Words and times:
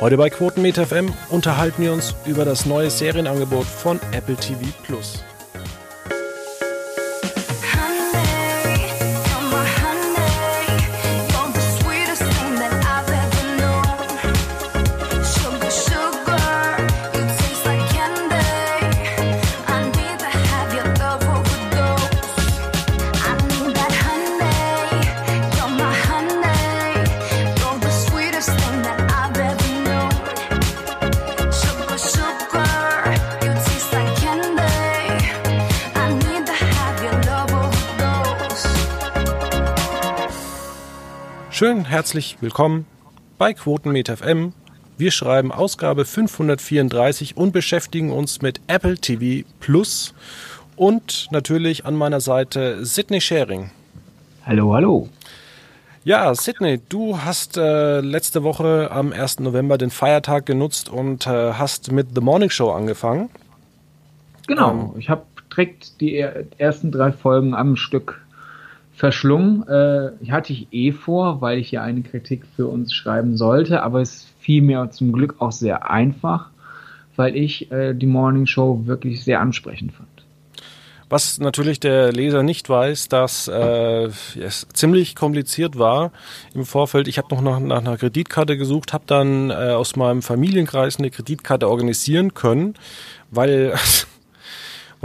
Heute 0.00 0.16
bei 0.16 0.28
Quotenmeter 0.28 0.86
FM 0.86 1.12
unterhalten 1.30 1.82
wir 1.82 1.92
uns 1.92 2.14
über 2.26 2.44
das 2.44 2.66
neue 2.66 2.90
Serienangebot 2.90 3.64
von 3.64 4.00
Apple 4.12 4.36
TV 4.36 4.60
Plus. 4.82 5.24
Schön 41.54 41.84
herzlich 41.84 42.38
willkommen 42.40 42.84
bei 43.38 43.54
Quotenmeter 43.54 44.16
FM. 44.16 44.54
Wir 44.98 45.12
schreiben 45.12 45.52
Ausgabe 45.52 46.04
534 46.04 47.36
und 47.36 47.52
beschäftigen 47.52 48.10
uns 48.10 48.42
mit 48.42 48.60
Apple 48.66 48.96
TV 48.96 49.48
Plus 49.60 50.14
und 50.74 51.28
natürlich 51.30 51.86
an 51.86 51.94
meiner 51.94 52.18
Seite 52.18 52.84
Sydney 52.84 53.20
Sharing. 53.20 53.70
Hallo, 54.44 54.74
hallo. 54.74 55.08
Ja, 56.02 56.34
Sydney, 56.34 56.80
du 56.88 57.18
hast 57.18 57.56
äh, 57.56 58.00
letzte 58.00 58.42
Woche 58.42 58.90
am 58.90 59.12
1. 59.12 59.38
November 59.38 59.78
den 59.78 59.90
Feiertag 59.90 60.46
genutzt 60.46 60.88
und 60.88 61.28
äh, 61.28 61.52
hast 61.52 61.92
mit 61.92 62.08
The 62.16 62.20
Morning 62.20 62.50
Show 62.50 62.72
angefangen. 62.72 63.30
Genau, 64.48 64.72
ähm, 64.72 64.98
ich 64.98 65.08
habe 65.08 65.22
direkt 65.52 66.00
die 66.00 66.18
ersten 66.58 66.90
drei 66.90 67.12
Folgen 67.12 67.54
am 67.54 67.76
Stück 67.76 68.24
verschlungen. 68.94 69.66
Äh, 69.68 70.30
hatte 70.30 70.52
ich 70.52 70.68
eh 70.72 70.92
vor, 70.92 71.40
weil 71.40 71.58
ich 71.58 71.70
ja 71.70 71.82
eine 71.82 72.02
Kritik 72.02 72.44
für 72.56 72.66
uns 72.66 72.92
schreiben 72.92 73.36
sollte, 73.36 73.82
aber 73.82 74.00
es 74.00 74.32
fiel 74.38 74.62
mir 74.62 74.90
zum 74.90 75.12
Glück 75.12 75.36
auch 75.40 75.52
sehr 75.52 75.90
einfach, 75.90 76.50
weil 77.16 77.36
ich 77.36 77.70
äh, 77.72 77.94
die 77.94 78.06
Morning 78.06 78.46
Show 78.46 78.82
wirklich 78.86 79.24
sehr 79.24 79.40
ansprechend 79.40 79.92
fand. 79.92 80.08
Was 81.10 81.38
natürlich 81.38 81.80
der 81.80 82.12
Leser 82.12 82.42
nicht 82.42 82.68
weiß, 82.68 83.08
dass 83.08 83.46
äh, 83.46 84.08
es 84.40 84.66
ziemlich 84.72 85.14
kompliziert 85.14 85.78
war 85.78 86.12
im 86.54 86.64
Vorfeld. 86.64 87.08
Ich 87.08 87.18
habe 87.18 87.34
noch 87.34 87.42
nach, 87.42 87.60
nach, 87.60 87.78
einer 87.78 87.96
Kreditkarte 87.98 88.56
gesucht, 88.56 88.92
habe 88.92 89.04
dann 89.06 89.50
äh, 89.50 89.54
aus 89.54 89.96
meinem 89.96 90.22
Familienkreis 90.22 90.98
eine 90.98 91.10
Kreditkarte 91.10 91.68
organisieren 91.68 92.34
können, 92.34 92.74
weil 93.30 93.74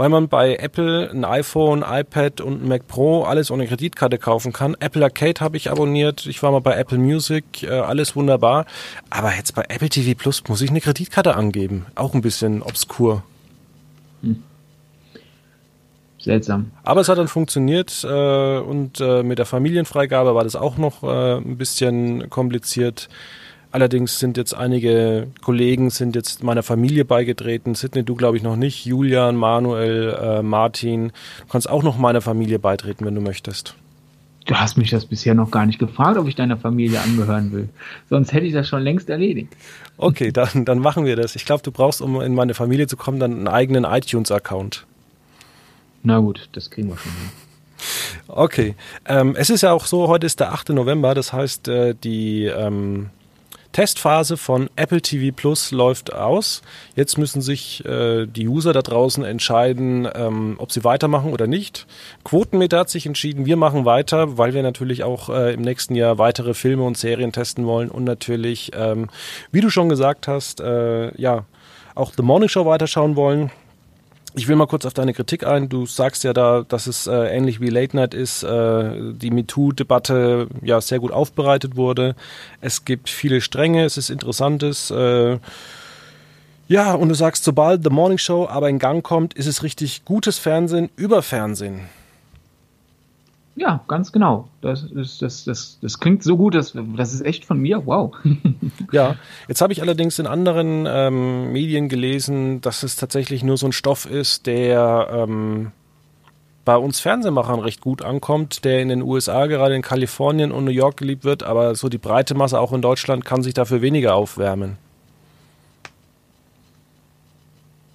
weil 0.00 0.08
man 0.08 0.28
bei 0.28 0.56
Apple 0.56 1.10
ein 1.10 1.26
iPhone, 1.26 1.84
iPad 1.86 2.40
und 2.40 2.62
ein 2.62 2.68
Mac 2.68 2.88
Pro 2.88 3.24
alles 3.24 3.50
ohne 3.50 3.66
Kreditkarte 3.66 4.16
kaufen 4.16 4.50
kann. 4.50 4.74
Apple 4.80 5.04
Arcade 5.04 5.40
habe 5.40 5.58
ich 5.58 5.70
abonniert. 5.70 6.24
Ich 6.24 6.42
war 6.42 6.50
mal 6.52 6.62
bei 6.62 6.74
Apple 6.74 6.96
Music, 6.96 7.64
äh, 7.64 7.68
alles 7.68 8.16
wunderbar. 8.16 8.64
Aber 9.10 9.34
jetzt 9.34 9.54
bei 9.54 9.66
Apple 9.68 9.90
TV 9.90 10.18
Plus 10.18 10.42
muss 10.48 10.62
ich 10.62 10.70
eine 10.70 10.80
Kreditkarte 10.80 11.36
angeben. 11.36 11.84
Auch 11.96 12.14
ein 12.14 12.22
bisschen 12.22 12.62
obskur. 12.62 13.24
Hm. 14.22 14.42
Seltsam. 16.18 16.70
Aber 16.82 17.02
es 17.02 17.10
hat 17.10 17.18
dann 17.18 17.28
funktioniert 17.28 18.02
äh, 18.02 18.58
und 18.58 19.02
äh, 19.02 19.22
mit 19.22 19.38
der 19.38 19.44
Familienfreigabe 19.44 20.34
war 20.34 20.44
das 20.44 20.56
auch 20.56 20.78
noch 20.78 21.02
äh, 21.02 21.36
ein 21.36 21.58
bisschen 21.58 22.30
kompliziert. 22.30 23.10
Allerdings 23.72 24.18
sind 24.18 24.36
jetzt 24.36 24.52
einige 24.52 25.28
Kollegen 25.42 25.90
sind 25.90 26.16
jetzt 26.16 26.42
meiner 26.42 26.62
Familie 26.64 27.04
beigetreten. 27.04 27.74
Sidney, 27.74 28.02
du 28.02 28.16
glaube 28.16 28.36
ich 28.36 28.42
noch 28.42 28.56
nicht. 28.56 28.84
Julian, 28.84 29.36
Manuel, 29.36 30.16
äh, 30.20 30.42
Martin. 30.42 31.12
Du 31.40 31.46
kannst 31.50 31.70
auch 31.70 31.82
noch 31.82 31.96
meiner 31.96 32.20
Familie 32.20 32.58
beitreten, 32.58 33.04
wenn 33.04 33.14
du 33.14 33.20
möchtest. 33.20 33.76
Du 34.46 34.56
hast 34.56 34.76
mich 34.76 34.90
das 34.90 35.06
bisher 35.06 35.34
noch 35.34 35.52
gar 35.52 35.66
nicht 35.66 35.78
gefragt, 35.78 36.18
ob 36.18 36.26
ich 36.26 36.34
deiner 36.34 36.56
Familie 36.56 37.00
angehören 37.00 37.52
will. 37.52 37.68
Sonst 38.08 38.32
hätte 38.32 38.46
ich 38.46 38.52
das 38.52 38.66
schon 38.66 38.82
längst 38.82 39.08
erledigt. 39.08 39.54
Okay, 39.96 40.32
dann, 40.32 40.64
dann 40.64 40.78
machen 40.80 41.04
wir 41.04 41.14
das. 41.14 41.36
Ich 41.36 41.44
glaube, 41.44 41.62
du 41.62 41.70
brauchst, 41.70 42.00
um 42.02 42.20
in 42.20 42.34
meine 42.34 42.54
Familie 42.54 42.88
zu 42.88 42.96
kommen, 42.96 43.20
dann 43.20 43.32
einen 43.32 43.48
eigenen 43.48 43.84
iTunes-Account. 43.84 44.86
Na 46.02 46.18
gut, 46.18 46.48
das 46.52 46.70
kriegen 46.70 46.88
wir 46.88 46.96
schon 46.96 47.12
hin. 47.12 47.30
Okay. 48.26 48.74
Ähm, 49.06 49.36
es 49.36 49.50
ist 49.50 49.62
ja 49.62 49.72
auch 49.72 49.86
so, 49.86 50.08
heute 50.08 50.26
ist 50.26 50.40
der 50.40 50.52
8. 50.52 50.70
November, 50.70 51.14
das 51.14 51.32
heißt, 51.32 51.68
äh, 51.68 51.94
die 51.94 52.46
ähm, 52.46 53.10
Testphase 53.72 54.36
von 54.36 54.68
Apple 54.76 55.00
TV 55.00 55.34
Plus 55.34 55.70
läuft 55.70 56.12
aus. 56.12 56.62
Jetzt 56.96 57.18
müssen 57.18 57.40
sich 57.40 57.84
äh, 57.84 58.26
die 58.26 58.48
User 58.48 58.72
da 58.72 58.82
draußen 58.82 59.24
entscheiden, 59.24 60.08
ähm, 60.12 60.56
ob 60.58 60.72
sie 60.72 60.82
weitermachen 60.82 61.32
oder 61.32 61.46
nicht. 61.46 61.86
Quotenmeter 62.24 62.80
hat 62.80 62.90
sich 62.90 63.06
entschieden, 63.06 63.46
wir 63.46 63.56
machen 63.56 63.84
weiter, 63.84 64.36
weil 64.38 64.54
wir 64.54 64.62
natürlich 64.62 65.04
auch 65.04 65.28
äh, 65.28 65.54
im 65.54 65.62
nächsten 65.62 65.94
Jahr 65.94 66.18
weitere 66.18 66.54
Filme 66.54 66.82
und 66.82 66.98
Serien 66.98 67.32
testen 67.32 67.66
wollen 67.66 67.90
und 67.90 68.04
natürlich, 68.04 68.72
ähm, 68.74 69.08
wie 69.52 69.60
du 69.60 69.70
schon 69.70 69.88
gesagt 69.88 70.26
hast, 70.26 70.60
äh, 70.60 71.14
ja, 71.20 71.44
auch 71.94 72.12
The 72.16 72.22
Morning 72.22 72.48
Show 72.48 72.66
weiterschauen 72.66 73.16
wollen. 73.16 73.50
Ich 74.34 74.46
will 74.46 74.54
mal 74.54 74.66
kurz 74.66 74.86
auf 74.86 74.94
deine 74.94 75.12
Kritik 75.12 75.44
ein. 75.44 75.68
Du 75.68 75.86
sagst 75.86 76.22
ja 76.22 76.32
da, 76.32 76.64
dass 76.66 76.86
es 76.86 77.08
äh, 77.08 77.36
ähnlich 77.36 77.60
wie 77.60 77.68
Late 77.68 77.96
Night 77.96 78.14
ist, 78.14 78.44
äh, 78.44 79.12
die 79.12 79.30
MeToo-Debatte 79.30 80.46
ja 80.62 80.80
sehr 80.80 81.00
gut 81.00 81.10
aufbereitet 81.10 81.76
wurde. 81.76 82.14
Es 82.60 82.84
gibt 82.84 83.08
viele 83.10 83.40
Stränge, 83.40 83.84
es 83.84 83.96
ist 83.96 84.08
Interessantes. 84.08 84.90
Äh, 84.92 85.38
ja, 86.68 86.94
und 86.94 87.08
du 87.08 87.14
sagst, 87.16 87.42
sobald 87.42 87.82
The 87.82 87.90
Morning 87.90 88.18
Show 88.18 88.46
aber 88.48 88.68
in 88.68 88.78
Gang 88.78 89.02
kommt, 89.02 89.34
ist 89.34 89.46
es 89.46 89.64
richtig 89.64 90.04
gutes 90.04 90.38
Fernsehen 90.38 90.90
über 90.94 91.22
Fernsehen. 91.22 91.88
Ja, 93.56 93.80
ganz 93.88 94.12
genau. 94.12 94.48
Das, 94.62 94.86
das, 94.94 95.18
das, 95.18 95.44
das, 95.44 95.78
das 95.82 95.98
klingt 95.98 96.22
so 96.22 96.36
gut, 96.36 96.54
das, 96.54 96.72
das 96.96 97.12
ist 97.12 97.22
echt 97.22 97.44
von 97.44 97.58
mir. 97.58 97.84
Wow. 97.84 98.14
ja, 98.92 99.16
jetzt 99.48 99.60
habe 99.60 99.72
ich 99.72 99.82
allerdings 99.82 100.18
in 100.18 100.26
anderen 100.26 100.86
ähm, 100.88 101.52
Medien 101.52 101.88
gelesen, 101.88 102.60
dass 102.60 102.82
es 102.82 102.96
tatsächlich 102.96 103.42
nur 103.42 103.56
so 103.56 103.66
ein 103.66 103.72
Stoff 103.72 104.08
ist, 104.08 104.46
der 104.46 105.08
ähm, 105.12 105.72
bei 106.64 106.76
uns 106.76 107.00
Fernsehmachern 107.00 107.58
recht 107.58 107.80
gut 107.80 108.02
ankommt, 108.02 108.64
der 108.64 108.80
in 108.80 108.88
den 108.88 109.02
USA, 109.02 109.46
gerade 109.46 109.74
in 109.74 109.82
Kalifornien 109.82 110.52
und 110.52 110.64
New 110.64 110.70
York 110.70 110.96
geliebt 110.96 111.24
wird, 111.24 111.42
aber 111.42 111.74
so 111.74 111.88
die 111.88 111.98
breite 111.98 112.34
Masse 112.34 112.60
auch 112.60 112.72
in 112.72 112.82
Deutschland 112.82 113.24
kann 113.24 113.42
sich 113.42 113.54
dafür 113.54 113.82
weniger 113.82 114.14
aufwärmen. 114.14 114.76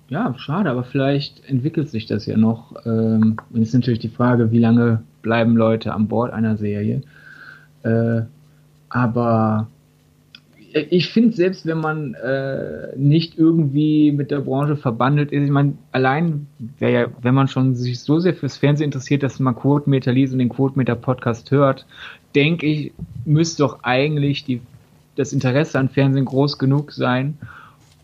Ja, 0.09 0.35
schade, 0.37 0.69
aber 0.69 0.83
vielleicht 0.83 1.43
entwickelt 1.49 1.89
sich 1.89 2.05
das 2.05 2.25
ja 2.25 2.37
noch. 2.37 2.75
Ähm, 2.85 3.37
ist 3.53 3.73
natürlich 3.73 3.99
die 3.99 4.09
Frage, 4.09 4.51
wie 4.51 4.59
lange 4.59 5.01
bleiben 5.25 5.57
Leute 5.57 5.91
an 5.91 6.07
Bord 6.07 6.31
einer 6.31 6.55
Serie. 6.55 7.01
Äh, 7.81 8.21
aber 8.89 9.67
ich 10.91 11.07
finde, 11.09 11.35
selbst 11.35 11.65
wenn 11.65 11.79
man 11.79 12.13
äh, 12.13 12.95
nicht 12.95 13.39
irgendwie 13.39 14.11
mit 14.11 14.29
der 14.29 14.41
Branche 14.41 14.75
verbandelt 14.75 15.31
ist, 15.31 15.43
ich 15.43 15.49
meine, 15.49 15.73
allein, 15.91 16.45
ja, 16.79 17.07
wenn 17.23 17.33
man 17.33 17.47
schon 17.47 17.75
sich 17.75 18.01
so 18.01 18.19
sehr 18.19 18.35
fürs 18.35 18.57
Fernsehen 18.57 18.85
interessiert, 18.85 19.23
dass 19.23 19.39
man 19.39 19.55
Quotemeter 19.55 20.13
liest 20.13 20.33
und 20.33 20.39
den 20.39 20.49
Quotemeter 20.49 20.95
Podcast 20.95 21.49
hört, 21.49 21.87
denke 22.35 22.67
ich, 22.67 22.91
müsste 23.25 23.63
doch 23.63 23.79
eigentlich 23.81 24.45
die, 24.45 24.61
das 25.15 25.33
Interesse 25.33 25.79
an 25.79 25.89
Fernsehen 25.89 26.25
groß 26.25 26.59
genug 26.59 26.91
sein, 26.91 27.39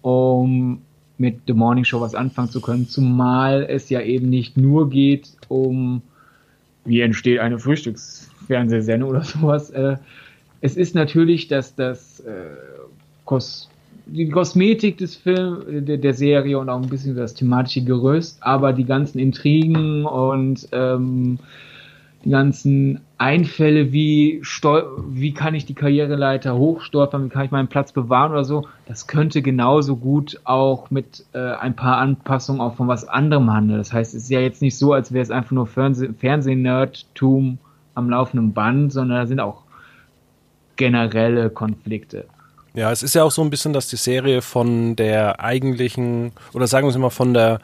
um 0.02 0.82
mit 1.20 1.42
The 1.46 1.54
Morning 1.54 1.86
Show 1.86 2.02
was 2.02 2.16
anfangen 2.16 2.50
zu 2.50 2.62
können, 2.62 2.88
zumal 2.88 3.68
es 3.70 3.90
ja 3.92 4.02
eben 4.02 4.30
nicht 4.30 4.58
nur 4.58 4.90
geht 4.90 5.30
um 5.50 6.02
wie 6.86 7.02
entsteht 7.02 7.40
eine 7.40 7.60
Frühstücksfernsehsendung 7.60 9.10
oder 9.10 9.24
sowas. 9.24 9.70
Äh, 9.70 9.98
es 10.62 10.78
ist 10.78 10.96
natürlich, 10.96 11.48
dass 11.48 11.76
das 11.76 12.20
äh, 12.22 12.46
Kos 13.26 13.68
die 14.08 14.30
Kosmetik 14.30 14.98
des 14.98 15.16
Films, 15.16 15.64
der, 15.68 15.98
der, 15.98 16.14
Serie 16.14 16.60
und 16.60 16.70
auch 16.70 16.82
ein 16.82 16.90
bisschen 16.90 17.16
das 17.16 17.34
thematische 17.34 17.84
Gerüst, 17.84 18.38
aber 18.42 18.74
die 18.74 18.84
ganzen 18.84 19.20
Intrigen 19.20 20.06
und 20.06 20.68
ähm, 20.72 21.40
die 22.24 22.30
ganzen 22.30 23.02
Einfälle 23.18 23.92
wie 23.92 24.42
wie 24.42 25.34
kann 25.34 25.56
ich 25.56 25.66
die 25.66 25.74
Karriereleiter 25.74 26.56
hochstolpern, 26.56 27.26
wie 27.26 27.30
kann 27.30 27.46
ich 27.46 27.52
meinen 27.52 27.68
Platz 27.68 27.92
bewahren 27.92 28.32
oder 28.32 28.46
so, 28.46 28.68
das 28.88 29.08
könnte 29.08 29.42
genauso 29.42 29.96
gut 29.96 30.40
auch 30.44 30.90
mit 30.92 31.26
äh, 31.34 31.40
ein 31.40 31.76
paar 31.76 31.98
Anpassungen 31.98 32.62
auch 32.62 32.76
von 32.76 32.88
was 32.88 33.08
anderem 33.08 33.52
handeln. 33.52 33.78
Das 33.78 33.94
heißt, 33.94 34.14
es 34.14 34.24
ist 34.24 34.30
ja 34.30 34.40
jetzt 34.40 34.62
nicht 34.62 34.78
so, 34.78 34.94
als 34.94 35.12
wäre 35.12 35.24
es 35.24 35.32
einfach 35.32 35.52
nur 35.52 35.68
Fernseh 35.68 36.10
Fernsehnerdtum 36.18 37.58
am 37.96 38.10
laufenden 38.10 38.54
Band, 38.54 38.94
sondern 38.94 39.18
da 39.18 39.26
sind 39.26 39.40
auch 39.40 39.64
generelle 40.76 41.50
Konflikte. 41.50 42.26
Ja, 42.74 42.92
es 42.92 43.04
ist 43.04 43.16
ja 43.16 43.24
auch 43.24 43.32
so 43.32 43.42
ein 43.42 43.50
bisschen, 43.50 43.74
dass 43.74 43.90
die 43.90 43.98
Serie 43.98 44.42
von 44.42 44.96
der 44.96 45.42
eigentlichen, 45.42 46.32
oder 46.54 46.68
sagen 46.68 46.88
wir 46.88 46.92
es 46.92 46.98
mal, 46.98 47.10
von 47.10 47.34
der 47.34 47.60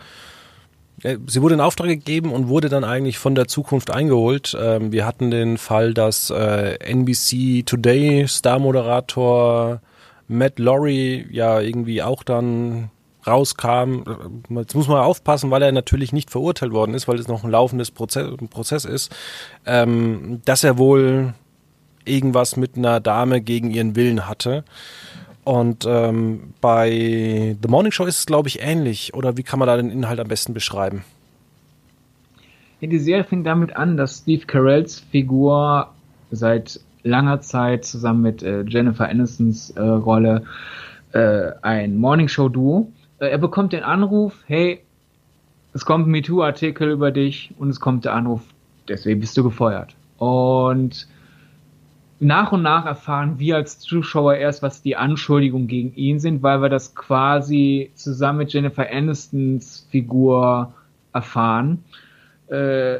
Sie 1.03 1.41
wurde 1.43 1.53
in 1.53 1.61
Auftrag 1.61 1.89
gegeben 1.89 2.31
und 2.31 2.47
wurde 2.47 2.69
dann 2.69 2.83
eigentlich 2.83 3.19
von 3.19 3.35
der 3.35 3.47
Zukunft 3.47 3.91
eingeholt. 3.91 4.57
Ähm, 4.59 4.91
wir 4.91 5.05
hatten 5.05 5.29
den 5.29 5.59
Fall, 5.59 5.93
dass 5.93 6.31
äh, 6.31 6.77
NBC 6.79 7.63
Today 7.65 8.27
Star-Moderator 8.27 9.79
Matt 10.27 10.57
Laurie 10.57 11.27
ja 11.29 11.59
irgendwie 11.59 12.01
auch 12.01 12.23
dann 12.23 12.89
rauskam. 13.27 14.03
Jetzt 14.49 14.73
muss 14.73 14.87
man 14.87 15.03
aufpassen, 15.03 15.51
weil 15.51 15.61
er 15.61 15.71
natürlich 15.71 16.13
nicht 16.13 16.31
verurteilt 16.31 16.71
worden 16.71 16.95
ist, 16.95 17.07
weil 17.07 17.19
es 17.19 17.27
noch 17.27 17.43
ein 17.43 17.51
laufendes 17.51 17.91
Prozess, 17.91 18.31
Prozess 18.49 18.85
ist, 18.85 19.15
ähm, 19.65 20.41
dass 20.45 20.63
er 20.63 20.79
wohl 20.79 21.35
irgendwas 22.05 22.55
mit 22.55 22.75
einer 22.75 22.99
Dame 22.99 23.41
gegen 23.41 23.69
ihren 23.69 23.95
Willen 23.95 24.27
hatte. 24.27 24.63
Und 25.47 25.85
ähm, 25.87 26.53
bei 26.59 27.55
The 27.61 27.69
Morning 27.69 27.93
Show 27.93 28.03
ist 28.03 28.19
es, 28.19 28.25
glaube 28.25 28.49
ich, 28.49 28.61
ähnlich. 28.61 29.13
Oder 29.13 29.37
wie 29.37 29.43
kann 29.43 29.59
man 29.59 29.67
da 29.67 29.77
den 29.77 29.89
Inhalt 29.89 30.19
am 30.19 30.27
besten 30.27 30.53
beschreiben? 30.53 31.05
Ja, 32.81 32.89
die 32.89 32.99
Serie 32.99 33.23
fängt 33.23 33.47
damit 33.47 33.73
an, 33.73 33.95
dass 33.95 34.17
Steve 34.17 34.45
Carells 34.45 34.99
Figur 34.99 35.87
seit 36.31 36.81
langer 37.03 37.39
Zeit 37.39 37.85
zusammen 37.85 38.23
mit 38.23 38.43
äh, 38.43 38.63
Jennifer 38.63 39.07
Anistons 39.07 39.69
äh, 39.69 39.79
Rolle 39.81 40.43
äh, 41.13 41.51
ein 41.61 41.95
Morning 41.95 42.27
Show 42.27 42.49
Duo. 42.49 42.91
Äh, 43.19 43.27
er 43.27 43.37
bekommt 43.37 43.71
den 43.71 43.83
Anruf, 43.83 44.43
hey, 44.47 44.81
es 45.73 45.85
kommt 45.85 46.07
ein 46.07 46.11
MeToo-Artikel 46.11 46.89
über 46.89 47.11
dich 47.11 47.53
und 47.57 47.69
es 47.69 47.79
kommt 47.79 48.03
der 48.03 48.15
Anruf, 48.15 48.41
deswegen 48.89 49.21
bist 49.21 49.37
du 49.37 49.45
gefeuert. 49.45 49.95
Und 50.17 51.07
nach 52.19 52.51
und 52.51 52.63
nach 52.63 52.85
erfahren 52.85 53.37
wir 53.37 53.55
als 53.57 53.79
Zuschauer 53.79 54.35
erst, 54.35 54.63
was 54.63 54.81
die 54.81 54.95
Anschuldigungen 54.95 55.67
gegen 55.67 55.93
ihn 55.93 56.19
sind, 56.19 56.41
weil 56.41 56.61
wir 56.61 56.69
das 56.69 56.95
quasi 56.95 57.91
zusammen 57.95 58.39
mit 58.39 58.53
Jennifer 58.53 58.87
Anistons 58.91 59.87
Figur 59.91 60.73
erfahren. 61.13 61.83
Äh, 62.47 62.99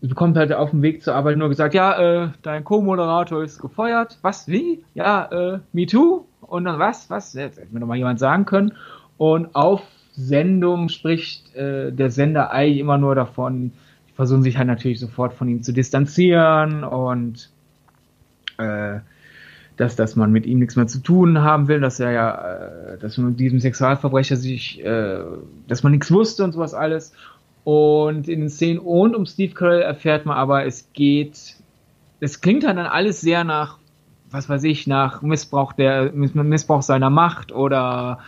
sie 0.00 0.08
bekommt 0.08 0.36
halt 0.36 0.52
auf 0.52 0.70
dem 0.70 0.82
Weg 0.82 1.02
zur 1.02 1.14
Arbeit 1.14 1.36
nur 1.36 1.48
gesagt, 1.48 1.74
ja, 1.74 2.24
äh, 2.24 2.28
dein 2.42 2.62
Co-Moderator 2.64 3.42
ist 3.42 3.60
gefeuert. 3.60 4.18
Was, 4.22 4.46
wie? 4.46 4.84
Ja, 4.94 5.24
äh, 5.32 5.58
me 5.72 5.86
too? 5.86 6.26
Und 6.40 6.64
dann 6.64 6.78
was? 6.78 7.10
Was? 7.10 7.34
Jetzt 7.34 7.58
hätte 7.58 7.72
mir 7.72 7.80
noch 7.80 7.86
mal 7.88 7.96
jemand 7.96 8.20
sagen 8.20 8.44
können. 8.44 8.74
Und 9.16 9.54
auf 9.54 9.82
Sendung 10.12 10.90
spricht 10.90 11.54
äh, 11.56 11.90
der 11.90 12.10
Sender 12.10 12.52
eigentlich 12.52 12.78
immer 12.78 12.98
nur 12.98 13.14
davon, 13.16 13.72
die 14.08 14.12
versuchen 14.12 14.42
sich 14.42 14.58
halt 14.58 14.68
natürlich 14.68 15.00
sofort 15.00 15.32
von 15.32 15.48
ihm 15.48 15.62
zu 15.62 15.72
distanzieren 15.72 16.84
und 16.84 17.50
äh, 18.58 19.00
dass, 19.76 19.96
dass 19.96 20.14
man 20.16 20.30
mit 20.30 20.46
ihm 20.46 20.60
nichts 20.60 20.76
mehr 20.76 20.86
zu 20.86 21.00
tun 21.00 21.42
haben 21.42 21.68
will, 21.68 21.80
dass 21.80 21.98
er 21.98 22.12
ja, 22.12 22.94
äh, 22.94 22.98
dass 22.98 23.18
man 23.18 23.30
mit 23.30 23.40
diesem 23.40 23.60
Sexualverbrecher 23.60 24.36
sich, 24.36 24.84
äh, 24.84 25.18
dass 25.66 25.82
man 25.82 25.92
nichts 25.92 26.10
wusste 26.10 26.44
und 26.44 26.52
sowas 26.52 26.74
alles. 26.74 27.12
Und 27.64 28.28
in 28.28 28.40
den 28.40 28.50
Szenen 28.50 28.78
und 28.78 29.16
um 29.16 29.26
Steve 29.26 29.54
Carell 29.54 29.82
erfährt 29.82 30.26
man 30.26 30.36
aber, 30.36 30.66
es 30.66 30.88
geht, 30.92 31.56
es 32.20 32.40
klingt 32.40 32.66
halt 32.66 32.76
dann 32.76 32.86
alles 32.86 33.20
sehr 33.20 33.42
nach, 33.42 33.78
was 34.30 34.48
weiß 34.48 34.64
ich, 34.64 34.86
nach 34.86 35.22
Missbrauch 35.22 35.72
der, 35.72 36.12
Missbrauch 36.12 36.82
seiner 36.82 37.10
Macht 37.10 37.52
oder 37.52 38.18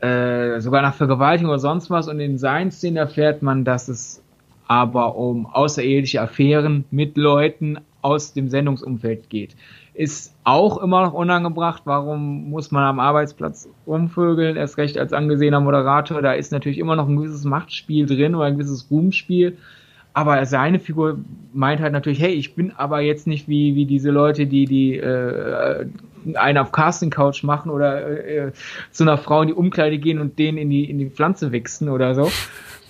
äh, 0.00 0.60
sogar 0.60 0.82
nach 0.82 0.94
Vergewaltigung 0.94 1.50
oder 1.50 1.60
sonst 1.60 1.90
was. 1.90 2.08
Und 2.08 2.20
in 2.20 2.38
seinen 2.38 2.70
Szenen 2.70 2.96
erfährt 2.96 3.42
man, 3.42 3.64
dass 3.64 3.88
es 3.88 4.22
aber 4.66 5.16
um 5.16 5.46
außereheliche 5.46 6.20
Affären 6.20 6.84
mit 6.90 7.16
Leuten 7.16 7.78
aus 8.02 8.32
dem 8.32 8.48
Sendungsumfeld 8.48 9.30
geht. 9.30 9.56
Ist 9.94 10.34
auch 10.44 10.78
immer 10.78 11.02
noch 11.02 11.12
unangebracht. 11.12 11.82
Warum 11.84 12.50
muss 12.50 12.70
man 12.70 12.84
am 12.84 13.00
Arbeitsplatz 13.00 13.68
rumvögeln? 13.86 14.56
Erst 14.56 14.76
recht 14.78 14.98
als 14.98 15.12
angesehener 15.12 15.60
Moderator. 15.60 16.20
Da 16.22 16.32
ist 16.32 16.52
natürlich 16.52 16.78
immer 16.78 16.96
noch 16.96 17.08
ein 17.08 17.16
gewisses 17.16 17.44
Machtspiel 17.44 18.06
drin 18.06 18.34
oder 18.34 18.46
ein 18.46 18.58
gewisses 18.58 18.90
Ruhmspiel. 18.90 19.56
Aber 20.14 20.44
seine 20.44 20.78
Figur 20.78 21.18
meint 21.52 21.80
halt 21.80 21.92
natürlich, 21.92 22.20
hey, 22.20 22.32
ich 22.32 22.54
bin 22.54 22.72
aber 22.72 23.00
jetzt 23.00 23.26
nicht 23.26 23.48
wie, 23.48 23.74
wie 23.74 23.86
diese 23.86 24.10
Leute, 24.10 24.46
die, 24.46 24.66
die 24.66 24.98
äh, 24.98 25.86
einen 26.34 26.58
auf 26.58 26.72
Casting 26.72 27.10
Couch 27.10 27.42
machen 27.42 27.70
oder 27.70 28.26
äh, 28.26 28.52
zu 28.90 29.04
einer 29.04 29.16
Frau 29.16 29.42
in 29.42 29.48
die 29.48 29.54
Umkleide 29.54 29.98
gehen 29.98 30.20
und 30.20 30.38
den 30.38 30.58
in 30.58 30.70
die, 30.70 30.88
in 30.88 30.98
die 30.98 31.08
Pflanze 31.08 31.52
wichsen 31.52 31.88
oder 31.88 32.14
so. 32.14 32.30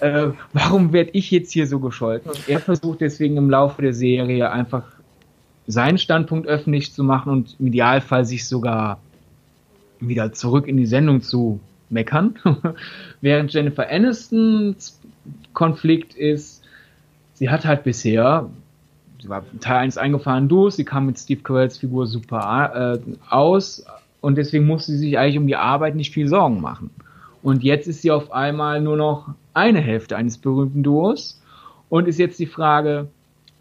Äh, 0.01 0.31
warum 0.53 0.93
werde 0.93 1.11
ich 1.13 1.31
jetzt 1.31 1.53
hier 1.53 1.67
so 1.67 1.79
gescholten? 1.79 2.31
Und 2.31 2.49
er 2.49 2.59
versucht 2.59 3.01
deswegen 3.01 3.37
im 3.37 3.49
Laufe 3.49 3.83
der 3.83 3.93
Serie 3.93 4.51
einfach 4.51 4.85
seinen 5.67 5.99
Standpunkt 5.99 6.47
öffentlich 6.47 6.93
zu 6.93 7.05
machen 7.05 7.33
und 7.33 7.57
im 7.59 7.69
Idealfall 7.69 8.25
sich 8.25 8.47
sogar 8.47 8.99
wieder 10.01 10.33
zurück 10.33 10.67
in 10.67 10.77
die 10.77 10.87
Sendung 10.87 11.23
zu 11.23 11.61
meckern. 11.89 12.35
Während 13.21 13.53
Jennifer 13.53 13.89
Anistons 13.89 15.01
Konflikt 15.53 16.15
ist, 16.15 16.63
sie 17.35 17.51
hat 17.51 17.65
halt 17.65 17.85
bisher, 17.85 18.51
sie 19.21 19.29
war 19.29 19.45
Teil 19.61 19.79
1 19.79 19.99
eingefahren 19.99 20.49
durch, 20.49 20.75
sie 20.75 20.85
kam 20.85 21.07
mit 21.07 21.19
Steve 21.19 21.43
Carells 21.43 21.79
Figur 21.79 22.07
super 22.07 22.97
äh, 22.97 23.15
aus 23.31 23.85
und 24.21 24.37
deswegen 24.37 24.67
musste 24.67 24.93
sie 24.93 24.99
sich 24.99 25.19
eigentlich 25.19 25.39
um 25.39 25.47
die 25.47 25.57
Arbeit 25.57 25.95
nicht 25.95 26.13
viel 26.13 26.29
Sorgen 26.29 26.61
machen. 26.61 26.91
Und 27.43 27.63
jetzt 27.63 27.89
ist 27.89 28.03
sie 28.03 28.11
auf 28.11 28.33
einmal 28.33 28.81
nur 28.81 28.97
noch 28.97 29.35
eine 29.53 29.81
Hälfte 29.81 30.17
eines 30.17 30.39
berühmten 30.39 30.83
Duos 30.83 31.41
und 31.89 32.09
ist 32.09 32.19
jetzt 32.19 32.39
die 32.39 32.47
Frage, 32.47 33.09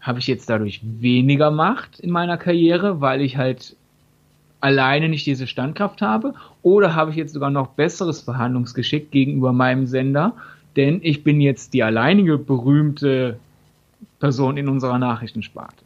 habe 0.02 0.18
ich 0.18 0.26
jetzt 0.26 0.50
dadurch 0.50 0.80
weniger 0.82 1.50
Macht 1.50 2.00
in 2.00 2.10
meiner 2.10 2.36
Karriere, 2.36 3.00
weil 3.00 3.22
ich 3.22 3.36
halt 3.36 3.76
alleine 4.60 5.08
nicht 5.08 5.24
diese 5.24 5.46
Standkraft 5.46 6.02
habe? 6.02 6.34
Oder 6.62 6.94
habe 6.94 7.12
ich 7.12 7.16
jetzt 7.16 7.32
sogar 7.32 7.50
noch 7.50 7.68
besseres 7.68 8.20
Verhandlungsgeschick 8.20 9.10
gegenüber 9.10 9.52
meinem 9.52 9.86
Sender? 9.86 10.34
Denn 10.76 11.00
ich 11.02 11.22
bin 11.22 11.40
jetzt 11.40 11.72
die 11.72 11.82
alleinige 11.82 12.36
berühmte 12.36 13.38
Person 14.18 14.56
in 14.56 14.68
unserer 14.68 14.98
Nachrichtensparte. 14.98 15.84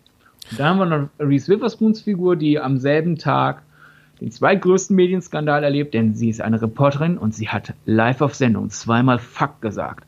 Da 0.57 0.69
haben 0.69 0.79
wir 0.79 0.87
noch 0.87 1.09
Reese 1.19 1.49
Witherspoons 1.49 2.01
Figur, 2.01 2.37
die 2.37 2.59
am 2.59 2.79
selben 2.79 3.19
Tag 3.19 3.63
den 4.21 4.31
zweitgrößten 4.31 4.97
Medienskandal 4.97 5.63
erlebt, 5.63 5.93
denn 5.93 6.15
sie 6.15 6.31
ist 6.31 6.41
eine 6.41 6.63
Reporterin 6.63 7.19
und 7.19 7.35
sie 7.35 7.49
hat 7.49 7.75
live 7.85 8.23
auf 8.23 8.35
Sendung 8.35 8.71
zweimal 8.71 9.19
Fuck 9.19 9.61
gesagt. 9.61 10.07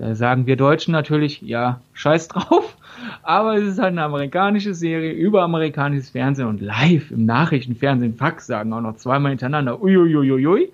Da 0.00 0.14
sagen 0.14 0.46
wir 0.46 0.56
Deutschen 0.56 0.92
natürlich, 0.92 1.42
ja, 1.42 1.82
scheiß 1.92 2.28
drauf. 2.28 2.74
Aber 3.22 3.56
es 3.56 3.64
ist 3.64 3.78
halt 3.78 3.92
eine 3.92 4.02
amerikanische 4.02 4.72
Serie 4.72 5.12
über 5.12 5.42
amerikanisches 5.42 6.08
Fernsehen 6.08 6.48
und 6.48 6.62
live 6.62 7.10
im 7.10 7.26
Nachrichtenfernsehen 7.26 8.14
Fax 8.14 8.46
sagen 8.46 8.72
auch 8.72 8.80
noch 8.80 8.96
zweimal 8.96 9.32
hintereinander 9.32 9.82
uiuiuiui. 9.82 10.72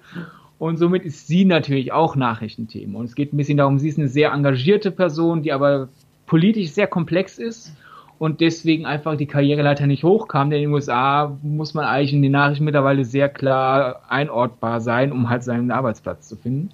Und 0.60 0.76
somit 0.76 1.04
ist 1.04 1.26
sie 1.26 1.44
natürlich 1.44 1.90
auch 1.90 2.14
Nachrichtenthema. 2.14 3.00
Und 3.00 3.06
es 3.06 3.16
geht 3.16 3.32
ein 3.32 3.36
bisschen 3.36 3.58
darum, 3.58 3.80
sie 3.80 3.88
ist 3.88 3.98
eine 3.98 4.06
sehr 4.06 4.30
engagierte 4.30 4.92
Person, 4.92 5.42
die 5.42 5.52
aber 5.52 5.88
politisch 6.26 6.70
sehr 6.70 6.86
komplex 6.86 7.36
ist 7.38 7.74
und 8.20 8.40
deswegen 8.40 8.86
einfach 8.86 9.16
die 9.16 9.26
Karriereleiter 9.26 9.88
nicht 9.88 10.04
hochkam. 10.04 10.50
Denn 10.50 10.62
in 10.62 10.68
den 10.68 10.74
USA 10.74 11.36
muss 11.42 11.74
man 11.74 11.84
eigentlich 11.84 12.12
in 12.12 12.22
den 12.22 12.32
Nachrichten 12.32 12.64
mittlerweile 12.64 13.04
sehr 13.04 13.28
klar 13.28 14.02
einortbar 14.08 14.80
sein, 14.80 15.10
um 15.10 15.28
halt 15.28 15.42
seinen 15.42 15.72
Arbeitsplatz 15.72 16.28
zu 16.28 16.36
finden. 16.36 16.70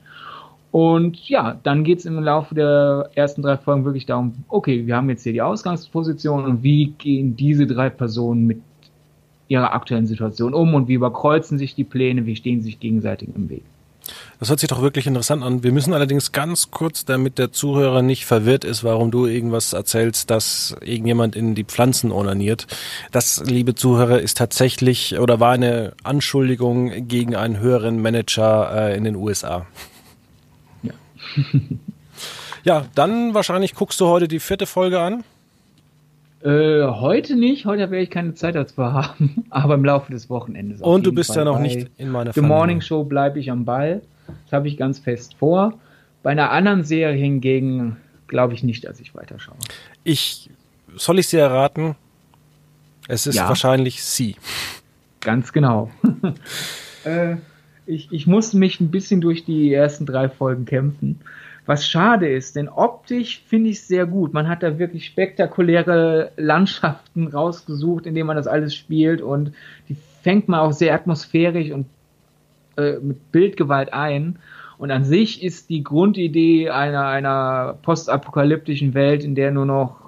Und 0.73 1.29
ja, 1.29 1.61
dann 1.63 1.85
geht 1.85 1.99
es 1.99 2.07
im 2.07 2.19
Laufe 2.19 2.55
der 2.55 3.11
ersten 3.15 3.43
drei 3.43 3.59
Folgen 3.59 3.85
wirklich 3.85 4.07
darum, 4.07 4.33
okay, 4.49 4.87
wir 4.87 4.97
haben 4.97 5.11
jetzt 5.11 5.23
hier 5.23 5.35
die 5.35 5.43
Ausgangsposition 5.43 6.47
und 6.47 6.63
wie 6.63 6.95
gehen 6.97 7.37
diese 7.37 7.67
drei 7.67 7.91
Personen 7.91 8.47
mit 8.47 8.63
ihrer 9.49 9.75
aktuellen 9.75 10.07
Situation 10.07 10.55
um 10.55 10.75
und 10.75 10.89
wie 10.89 10.95
überkreuzen 10.95 11.59
sich 11.59 11.75
die 11.75 11.85
Pläne, 11.85 12.25
wie 12.25 12.37
stehen 12.37 12.61
sie 12.61 12.71
sich 12.71 12.81
gegenseitig 12.81 13.29
im 13.37 13.51
Weg. 13.51 13.65
Das 14.41 14.49
hört 14.49 14.61
sich 14.61 14.69
doch 14.71 14.81
wirklich 14.81 15.07
interessant 15.07 15.45
an. 15.45 15.63
Wir 15.63 15.73
müssen 15.73 15.93
allerdings 15.93 16.33
ganz 16.33 16.71
kurz, 16.71 17.05
damit 17.05 17.39
der 17.39 17.53
Zuhörer 17.53 18.01
nicht 18.01 18.25
verwirrt 18.25 18.65
ist, 18.65 18.83
warum 18.83 19.11
du 19.11 19.27
irgendwas 19.27 19.75
erzählst, 19.75 20.31
dass 20.31 20.75
irgendjemand 20.81 21.37
in 21.37 21.55
die 21.55 21.65
Pflanzen 21.65 22.11
onaniert. 22.11 22.67
Das, 23.13 23.43
liebe 23.45 23.75
Zuhörer, 23.75 24.21
ist 24.21 24.39
tatsächlich 24.39 25.19
oder 25.19 25.39
war 25.39 25.53
eine 25.53 25.93
Anschuldigung 26.03 27.07
gegen 27.07 27.37
einen 27.37 27.61
höheren 27.61 28.01
Manager 28.01 28.73
äh, 28.75 28.97
in 28.97 29.05
den 29.05 29.17
USA. 29.17 29.67
ja, 32.65 32.87
dann 32.95 33.35
wahrscheinlich 33.35 33.75
guckst 33.75 34.01
du 34.01 34.07
heute 34.07 34.29
die 34.29 34.41
vierte 34.41 34.67
Folge 34.67 35.01
an. 35.01 35.25
Äh, 36.43 36.83
heute 36.83 37.37
nicht, 37.37 37.67
heute 37.67 37.91
werde 37.91 38.03
ich 38.03 38.11
keine 38.11 38.35
Zeit 38.35 38.57
dazu 38.57 38.83
haben, 38.83 39.45
aber 39.51 39.75
im 39.75 39.85
Laufe 39.85 40.11
des 40.11 40.29
Wochenendes. 40.29 40.81
Und 40.81 41.07
du 41.07 41.13
bist 41.13 41.31
Fall 41.31 41.39
ja 41.39 41.45
noch 41.45 41.61
nicht 41.61 41.89
in 41.99 42.11
meiner 42.11 42.33
The 42.33 42.41
Familie. 42.41 42.57
Morning 42.57 42.81
Show 42.81 43.05
bleibe 43.05 43.39
ich 43.39 43.51
am 43.51 43.65
Ball. 43.65 44.03
Das 44.45 44.53
habe 44.53 44.69
ich 44.69 44.77
ganz 44.77 44.99
fest 44.99 45.37
vor. 45.39 45.75
Bei 46.23 46.31
einer 46.31 46.51
anderen 46.51 46.85
Serie 46.85 47.17
hingegen 47.17 47.97
glaube 48.27 48.55
ich 48.55 48.63
nicht, 48.63 48.85
dass 48.85 48.99
ich 48.99 49.15
weiterschaue. 49.15 49.57
Ich 50.05 50.51
soll 50.97 51.19
ich 51.19 51.29
sie 51.29 51.39
erraten? 51.39 51.97
Es 53.09 53.27
ist 53.27 53.37
ja. 53.37 53.49
wahrscheinlich 53.49 54.03
sie. 54.03 54.37
Ganz 55.21 55.53
genau. 55.53 55.91
äh, 57.05 57.37
ich, 57.87 58.13
ich 58.13 58.27
muss 58.27 58.55
mich 58.55 58.81
ein 58.81 58.91
bisschen 58.91 59.21
durch 59.21 59.45
die 59.45 59.73
ersten 59.73 60.07
drei 60.07 60.29
Folgen 60.29 60.65
kämpfen. 60.65 61.21
Was 61.65 61.87
schade 61.87 62.29
ist, 62.29 62.57
denn 62.57 62.69
optisch 62.69 63.43
finde 63.47 63.71
ich 63.71 63.77
es 63.77 63.89
sehr 63.89 64.07
gut. 64.07 64.33
Man 64.33 64.49
hat 64.49 64.63
da 64.65 64.79
wirklich 64.79 65.07
spektakuläre 65.07 66.33
Landschaften 66.37 67.29
rausgesucht, 67.29 68.07
indem 68.07 68.27
man 68.27 68.37
das 68.37 68.49
alles 68.49 68.75
spielt 68.75 69.23
und 69.23 69.53
die 69.89 69.97
fängt 70.23 70.49
man 70.49 70.61
auch 70.61 70.73
sehr 70.73 70.95
atmosphärisch 70.95 71.71
und 71.71 71.87
äh, 72.77 72.99
mit 73.01 73.31
Bildgewalt 73.31 73.93
ein. 73.93 74.39
Und 74.79 74.91
an 74.91 75.05
sich 75.05 75.43
ist 75.45 75.71
die 75.71 75.85
Grundidee 75.85 76.71
einer, 76.71 77.07
einer 77.07 77.79
postapokalyptischen 77.83 78.95
Welt, 78.95 79.23
in 79.23 79.37
der 79.37 79.53
nur 79.53 79.67
noch 79.67 80.02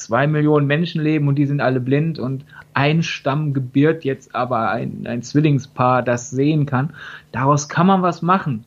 zwei 0.00 0.26
Millionen 0.26 0.66
Menschen 0.66 1.02
leben 1.02 1.28
und 1.28 1.36
die 1.36 1.46
sind 1.46 1.60
alle 1.60 1.80
blind 1.80 2.18
und 2.18 2.44
ein 2.74 3.02
Stamm 3.02 3.52
gebiert 3.54 4.04
jetzt 4.04 4.34
aber 4.34 4.70
ein, 4.70 5.06
ein 5.06 5.22
Zwillingspaar, 5.22 6.02
das 6.02 6.30
sehen 6.30 6.66
kann. 6.66 6.94
Daraus 7.32 7.68
kann 7.68 7.86
man 7.86 8.02
was 8.02 8.22
machen. 8.22 8.64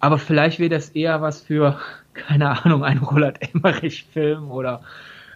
Aber 0.00 0.18
vielleicht 0.18 0.58
wäre 0.58 0.70
das 0.70 0.90
eher 0.90 1.22
was 1.22 1.40
für, 1.40 1.78
keine 2.14 2.64
Ahnung, 2.64 2.84
ein 2.84 2.98
Roland 2.98 3.38
Emmerich-Film 3.54 4.50
oder 4.50 4.82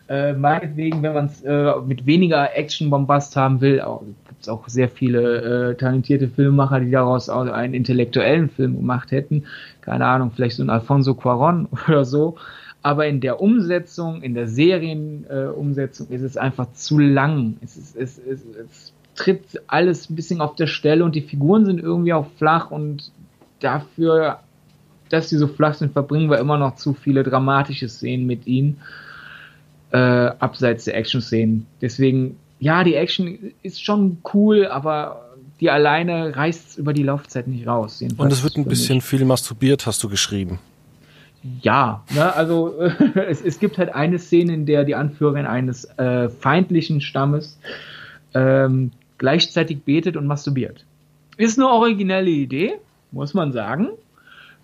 äh, 0.08 0.32
meinetwegen, 0.32 1.02
wenn 1.02 1.14
man 1.14 1.26
es 1.26 1.42
äh, 1.42 1.72
mit 1.86 2.06
weniger 2.06 2.56
Action-Bombast 2.56 3.36
haben 3.36 3.60
will, 3.60 3.82
gibt 4.28 4.42
es 4.42 4.48
auch 4.48 4.68
sehr 4.68 4.88
viele 4.88 5.70
äh, 5.70 5.74
talentierte 5.76 6.28
Filmemacher, 6.28 6.80
die 6.80 6.90
daraus 6.90 7.28
auch 7.28 7.46
einen 7.46 7.74
intellektuellen 7.74 8.50
Film 8.50 8.76
gemacht 8.76 9.10
hätten. 9.10 9.44
Keine 9.80 10.06
Ahnung, 10.06 10.32
vielleicht 10.34 10.56
so 10.56 10.62
ein 10.62 10.70
Alfonso 10.70 11.14
Cuaron 11.14 11.68
oder 11.88 12.04
so. 12.04 12.36
Aber 12.82 13.06
in 13.06 13.20
der 13.20 13.40
Umsetzung, 13.40 14.22
in 14.22 14.34
der 14.34 14.48
Serienumsetzung 14.48 16.10
äh, 16.10 16.14
ist 16.14 16.22
es 16.22 16.36
einfach 16.36 16.72
zu 16.72 16.98
lang. 16.98 17.56
Es, 17.62 17.76
ist, 17.76 17.96
es, 17.96 18.18
es, 18.18 18.40
es 18.44 18.92
tritt 19.14 19.62
alles 19.66 20.10
ein 20.10 20.16
bisschen 20.16 20.40
auf 20.40 20.56
der 20.56 20.66
Stelle 20.66 21.04
und 21.04 21.14
die 21.14 21.20
Figuren 21.20 21.64
sind 21.64 21.80
irgendwie 21.80 22.12
auch 22.12 22.26
flach 22.38 22.70
und 22.70 23.12
dafür, 23.60 24.40
dass 25.10 25.28
sie 25.28 25.36
so 25.36 25.46
flach 25.46 25.74
sind, 25.74 25.92
verbringen 25.92 26.30
wir 26.30 26.38
immer 26.38 26.58
noch 26.58 26.76
zu 26.76 26.94
viele 26.94 27.22
dramatische 27.22 27.88
Szenen 27.88 28.26
mit 28.26 28.46
ihnen 28.46 28.80
äh, 29.92 29.98
abseits 29.98 30.84
der 30.84 30.96
Action-Szenen. 30.96 31.66
Deswegen, 31.80 32.36
ja, 32.58 32.82
die 32.82 32.94
Action 32.94 33.52
ist 33.62 33.84
schon 33.84 34.18
cool, 34.32 34.66
aber 34.66 35.28
die 35.60 35.70
alleine 35.70 36.34
reißt 36.34 36.78
über 36.78 36.92
die 36.92 37.04
Laufzeit 37.04 37.46
nicht 37.46 37.66
raus. 37.66 38.02
Und 38.16 38.32
es 38.32 38.42
wird 38.42 38.56
ein 38.56 38.64
bisschen 38.64 39.00
viel 39.00 39.24
masturbiert, 39.24 39.86
hast 39.86 40.02
du 40.02 40.08
geschrieben. 40.08 40.58
Ja, 41.60 42.04
ne, 42.14 42.34
also 42.34 42.78
es, 43.14 43.42
es 43.42 43.58
gibt 43.58 43.78
halt 43.78 43.94
eine 43.94 44.18
Szene, 44.18 44.54
in 44.54 44.66
der 44.66 44.84
die 44.84 44.94
Anführerin 44.94 45.46
eines 45.46 45.84
äh, 45.98 46.28
feindlichen 46.28 47.00
Stammes 47.00 47.58
ähm, 48.34 48.92
gleichzeitig 49.18 49.82
betet 49.82 50.16
und 50.16 50.26
masturbiert. 50.26 50.84
Ist 51.36 51.58
eine 51.58 51.68
originelle 51.68 52.30
Idee, 52.30 52.74
muss 53.10 53.34
man 53.34 53.52
sagen. 53.52 53.88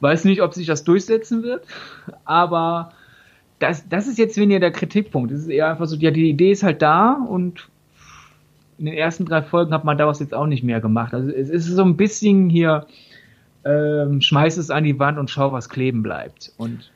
Weiß 0.01 0.25
nicht, 0.25 0.43
ob 0.43 0.55
sich 0.55 0.67
das 0.67 0.85
durchsetzen 0.85 1.43
wird, 1.43 1.65
aber 2.25 2.93
das, 3.59 3.89
das 3.89 4.07
ist 4.07 4.19
jetzt 4.19 4.37
weniger 4.37 4.61
der 4.61 4.71
Kritikpunkt. 4.71 5.33
Es 5.33 5.41
ist 5.41 5.49
eher 5.49 5.71
einfach 5.71 5.87
so, 5.87 5.97
ja, 5.97 6.13
die 6.13 6.29
Idee 6.29 6.53
ist 6.53 6.63
halt 6.63 6.83
da 6.83 7.13
und 7.13 7.69
in 8.79 8.87
den 8.87 8.95
ersten 8.95 9.25
drei 9.25 9.43
Folgen 9.43 9.75
hat 9.75 9.85
man 9.85 9.99
daraus 9.99 10.21
jetzt 10.21 10.35
auch 10.35 10.47
nicht 10.47 10.63
mehr 10.63 10.81
gemacht. 10.81 11.13
Also 11.13 11.31
es 11.31 11.49
ist 11.49 11.67
so 11.67 11.83
ein 11.83 11.97
bisschen 11.97 12.49
hier, 12.49 12.87
ähm, 13.69 14.21
schmeiß 14.21 14.57
es 14.57 14.71
an 14.71 14.85
die 14.85 14.99
Wand 14.99 15.19
und 15.19 15.31
schau, 15.31 15.53
was 15.53 15.69
kleben 15.69 16.03
bleibt. 16.03 16.53
Und 16.57 16.91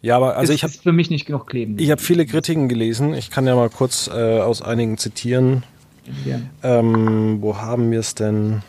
ja, 0.00 0.16
aber 0.16 0.36
also 0.36 0.52
ich 0.52 0.62
habe 0.62 0.72
für 0.72 0.92
mich 0.92 1.10
nicht 1.10 1.26
genug 1.26 1.48
kleben. 1.48 1.76
Ich 1.78 1.90
habe 1.90 2.00
viele 2.00 2.24
Kritiken 2.24 2.68
gelesen. 2.68 3.14
Ich 3.14 3.30
kann 3.30 3.46
ja 3.46 3.54
mal 3.56 3.68
kurz 3.68 4.08
äh, 4.08 4.40
aus 4.40 4.62
einigen 4.62 4.96
zitieren. 4.96 5.64
Ja. 6.24 6.40
Ähm, 6.62 7.38
wo 7.40 7.58
haben 7.58 7.90
wir 7.90 8.00
es 8.00 8.14
denn? 8.14 8.62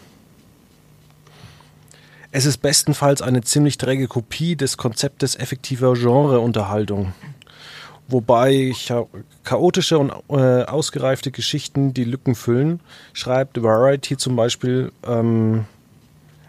Es 2.31 2.45
ist 2.45 2.57
bestenfalls 2.57 3.21
eine 3.21 3.41
ziemlich 3.41 3.77
träge 3.77 4.07
Kopie 4.07 4.55
des 4.55 4.77
Konzeptes 4.77 5.35
effektiver 5.35 5.93
Genreunterhaltung. 5.93 7.13
Wobei 8.07 8.73
chaotische 9.43 9.99
und 9.99 10.11
äh, 10.29 10.63
ausgereifte 10.63 11.29
Geschichten 11.31 11.93
die 11.93 12.03
Lücken 12.03 12.33
füllen, 12.33 12.79
schreibt 13.13 13.61
Variety 13.61 14.17
zum 14.17 14.35
Beispiel. 14.35 14.91
Ähm, 15.07 15.65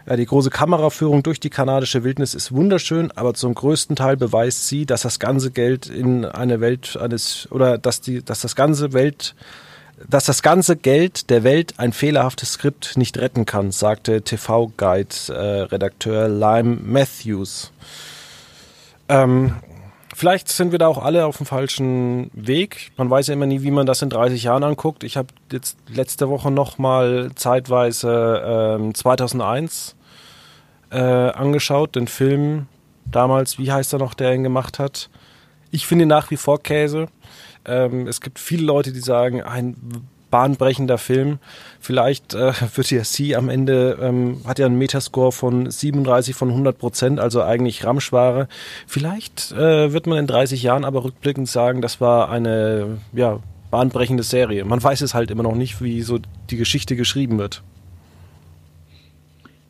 die 0.07 0.25
große 0.25 0.49
Kameraführung 0.49 1.23
durch 1.23 1.39
die 1.39 1.49
kanadische 1.49 2.03
Wildnis 2.03 2.33
ist 2.33 2.51
wunderschön, 2.51 3.11
aber 3.11 3.33
zum 3.33 3.53
größten 3.53 3.95
Teil 3.95 4.17
beweist 4.17 4.67
sie, 4.67 4.85
dass 4.85 5.03
das 5.03 5.19
ganze 5.19 5.51
Geld 5.51 5.87
in 5.87 6.25
eine 6.25 6.59
Welt 6.59 6.97
eines 6.97 7.47
oder 7.51 7.77
dass 7.77 8.01
die, 8.01 8.23
dass 8.23 8.41
das 8.41 8.55
ganze 8.55 8.93
Welt 8.93 9.35
dass 10.09 10.25
das 10.25 10.41
ganze 10.41 10.75
Geld 10.75 11.29
der 11.29 11.43
Welt 11.43 11.75
ein 11.77 11.93
fehlerhaftes 11.93 12.53
Skript 12.53 12.97
nicht 12.97 13.19
retten 13.19 13.45
kann, 13.45 13.71
sagte 13.71 14.23
TV-Guide-Redakteur 14.23 16.25
äh, 16.25 16.27
Lime 16.27 16.79
Matthews. 16.83 17.71
Ähm, 19.09 19.53
vielleicht 20.13 20.49
sind 20.49 20.71
wir 20.71 20.79
da 20.79 20.87
auch 20.87 21.03
alle 21.03 21.25
auf 21.25 21.37
dem 21.37 21.45
falschen 21.45 22.29
Weg. 22.33 22.91
Man 22.97 23.09
weiß 23.09 23.27
ja 23.27 23.33
immer 23.33 23.45
nie, 23.45 23.61
wie 23.63 23.71
man 23.71 23.85
das 23.85 24.01
in 24.01 24.09
30 24.09 24.43
Jahren 24.43 24.63
anguckt. 24.63 25.03
Ich 25.03 25.17
habe 25.17 25.29
jetzt 25.51 25.77
letzte 25.87 26.29
Woche 26.29 26.51
noch 26.51 26.77
mal 26.77 27.31
zeitweise 27.35 28.77
ähm, 28.79 28.93
2001 28.93 29.95
äh, 30.91 30.97
angeschaut, 30.97 31.95
den 31.95 32.07
Film 32.07 32.67
damals. 33.05 33.57
Wie 33.57 33.71
heißt 33.71 33.93
er 33.93 33.99
noch, 33.99 34.13
der 34.13 34.33
ihn 34.33 34.43
gemacht 34.43 34.79
hat? 34.79 35.09
Ich 35.71 35.87
finde 35.87 36.05
nach 36.05 36.31
wie 36.31 36.37
vor 36.37 36.61
Käse. 36.61 37.07
Ähm, 37.65 38.07
es 38.07 38.21
gibt 38.21 38.39
viele 38.39 38.65
Leute, 38.65 38.91
die 38.91 38.99
sagen, 38.99 39.41
ein 39.41 39.75
bahnbrechender 40.31 40.97
Film. 40.97 41.37
Vielleicht 41.79 42.33
äh, 42.33 42.53
wird 42.75 42.89
ja 42.89 43.03
sie 43.03 43.35
am 43.35 43.49
Ende, 43.49 43.99
ähm, 44.01 44.41
hat 44.47 44.57
ja 44.57 44.65
einen 44.65 44.77
Metascore 44.77 45.31
von 45.31 45.69
37 45.69 46.35
von 46.35 46.49
100 46.49 46.77
Prozent, 46.77 47.19
also 47.19 47.43
eigentlich 47.43 47.85
Ramschware. 47.85 48.47
Vielleicht 48.87 49.51
äh, 49.51 49.93
wird 49.93 50.07
man 50.07 50.17
in 50.17 50.27
30 50.27 50.63
Jahren 50.63 50.85
aber 50.85 51.03
rückblickend 51.03 51.47
sagen, 51.47 51.81
das 51.81 52.01
war 52.01 52.31
eine 52.31 52.97
ja, 53.13 53.39
bahnbrechende 53.69 54.23
Serie. 54.23 54.65
Man 54.65 54.81
weiß 54.81 55.01
es 55.01 55.13
halt 55.13 55.29
immer 55.29 55.43
noch 55.43 55.55
nicht, 55.55 55.81
wie 55.81 56.01
so 56.01 56.19
die 56.49 56.57
Geschichte 56.57 56.95
geschrieben 56.95 57.37
wird. 57.37 57.61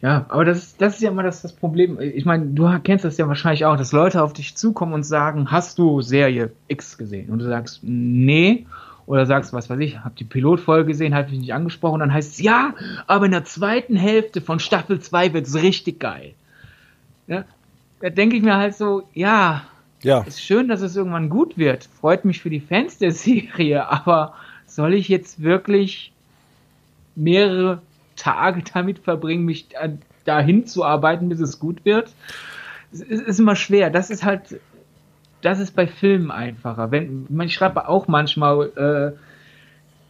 Ja, 0.02 0.26
aber 0.30 0.46
das 0.46 0.58
ist, 0.58 0.82
das 0.82 0.96
ist 0.96 1.02
ja 1.02 1.12
immer 1.12 1.22
das, 1.22 1.44
das 1.44 1.54
Problem. 1.54 2.00
Ich 2.00 2.26
meine, 2.26 2.48
du 2.48 2.68
kennst 2.84 3.06
das 3.06 3.18
ja 3.18 3.28
wahrscheinlich 3.28 3.66
auch, 3.66 3.78
dass 3.78 3.92
Leute 3.92 4.24
auf 4.24 4.34
dich 4.34 4.56
zukommen 4.58 4.94
und 4.94 5.04
sagen, 5.04 5.52
hast 5.52 5.78
du 5.78 6.02
Serie 6.02 6.52
X 6.68 6.98
gesehen? 6.98 7.30
Und 7.30 7.40
du 7.40 7.46
sagst, 7.46 7.82
nee. 7.84 8.66
Oder 9.06 9.26
sagst, 9.26 9.54
was 9.54 9.70
weiß 9.70 9.80
ich, 9.80 10.00
hab 10.00 10.16
die 10.16 10.24
Pilotfolge 10.24 10.88
gesehen, 10.88 11.16
hat 11.16 11.30
mich 11.30 11.40
nicht 11.40 11.54
angesprochen. 11.54 12.00
Dann 12.00 12.14
heißt 12.14 12.34
es, 12.34 12.42
ja, 12.42 12.74
aber 13.08 13.26
in 13.26 13.32
der 13.32 13.46
zweiten 13.46 13.96
Hälfte 13.96 14.42
von 14.42 14.60
Staffel 14.60 15.00
2 15.00 15.34
wird 15.34 15.48
es 15.48 15.62
richtig 15.62 16.00
geil. 16.00 16.34
Ja, 17.28 17.46
da 18.00 18.10
denke 18.10 18.36
ich 18.36 18.44
mir 18.44 18.58
halt 18.58 18.76
so, 18.76 19.04
ja, 19.14 19.64
ja, 20.04 20.22
ist 20.22 20.42
schön, 20.42 20.68
dass 20.68 20.82
es 20.82 20.96
irgendwann 20.96 21.30
gut 21.30 21.58
wird. 21.58 21.88
Freut 22.00 22.26
mich 22.26 22.42
für 22.42 22.50
die 22.50 22.60
Fans 22.60 22.98
der 22.98 23.12
Serie, 23.12 23.90
aber 23.92 24.34
soll 24.66 24.94
ich 24.94 25.08
jetzt 25.08 25.44
wirklich 25.44 26.12
mehrere 27.16 27.82
Tage 28.16 28.64
damit 28.74 29.00
verbringen, 29.00 29.46
mich 29.46 29.68
dahin 30.26 30.66
zu 30.66 30.84
arbeiten, 30.84 31.30
bis 31.30 31.40
es 31.40 31.60
gut 31.60 31.86
wird. 31.86 32.14
Es 32.92 33.02
ist 33.02 33.40
immer 33.40 33.56
schwer. 33.56 33.90
Das 33.90 34.10
ist 34.10 34.24
halt, 34.24 34.60
das 35.42 35.60
ist 35.60 35.76
bei 35.76 35.88
Filmen 35.88 36.32
einfacher. 36.32 36.92
Wenn, 36.92 37.28
ich 37.42 37.54
schreibe 37.54 37.88
auch 37.88 38.08
manchmal, 38.08 39.16
äh, 39.16 39.18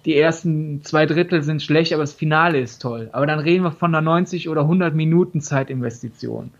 die 0.05 0.17
ersten 0.17 0.83
zwei 0.83 1.05
Drittel 1.05 1.43
sind 1.43 1.61
schlecht, 1.61 1.93
aber 1.93 2.03
das 2.03 2.13
Finale 2.13 2.59
ist 2.59 2.81
toll. 2.81 3.09
Aber 3.11 3.25
dann 3.25 3.39
reden 3.39 3.63
wir 3.63 3.71
von 3.71 3.93
einer 3.93 4.01
90 4.01 4.49
oder 4.49 4.61
100 4.61 4.95
Minuten 4.95 5.41
Zeitinvestition. 5.41 6.51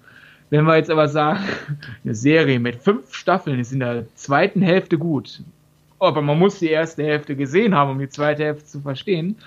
Wenn 0.50 0.66
wir 0.66 0.76
jetzt 0.76 0.92
aber 0.92 1.08
sagen, 1.08 1.40
eine 2.04 2.16
Serie 2.16 2.60
mit 2.60 2.84
fünf 2.84 3.14
Staffeln 3.14 3.60
ist 3.60 3.72
in 3.72 3.80
der 3.80 4.06
zweiten 4.16 4.62
Hälfte 4.62 4.98
gut, 4.98 5.42
aber 6.00 6.22
man 6.22 6.40
muss 6.40 6.60
die 6.60 6.70
erste 6.70 7.04
Hälfte 7.04 7.36
gesehen 7.36 7.76
haben, 7.76 7.92
um 7.92 8.00
die 8.00 8.10
zweite 8.10 8.44
Hälfte 8.44 8.66
zu 8.66 8.82
verstehen, 8.82 9.38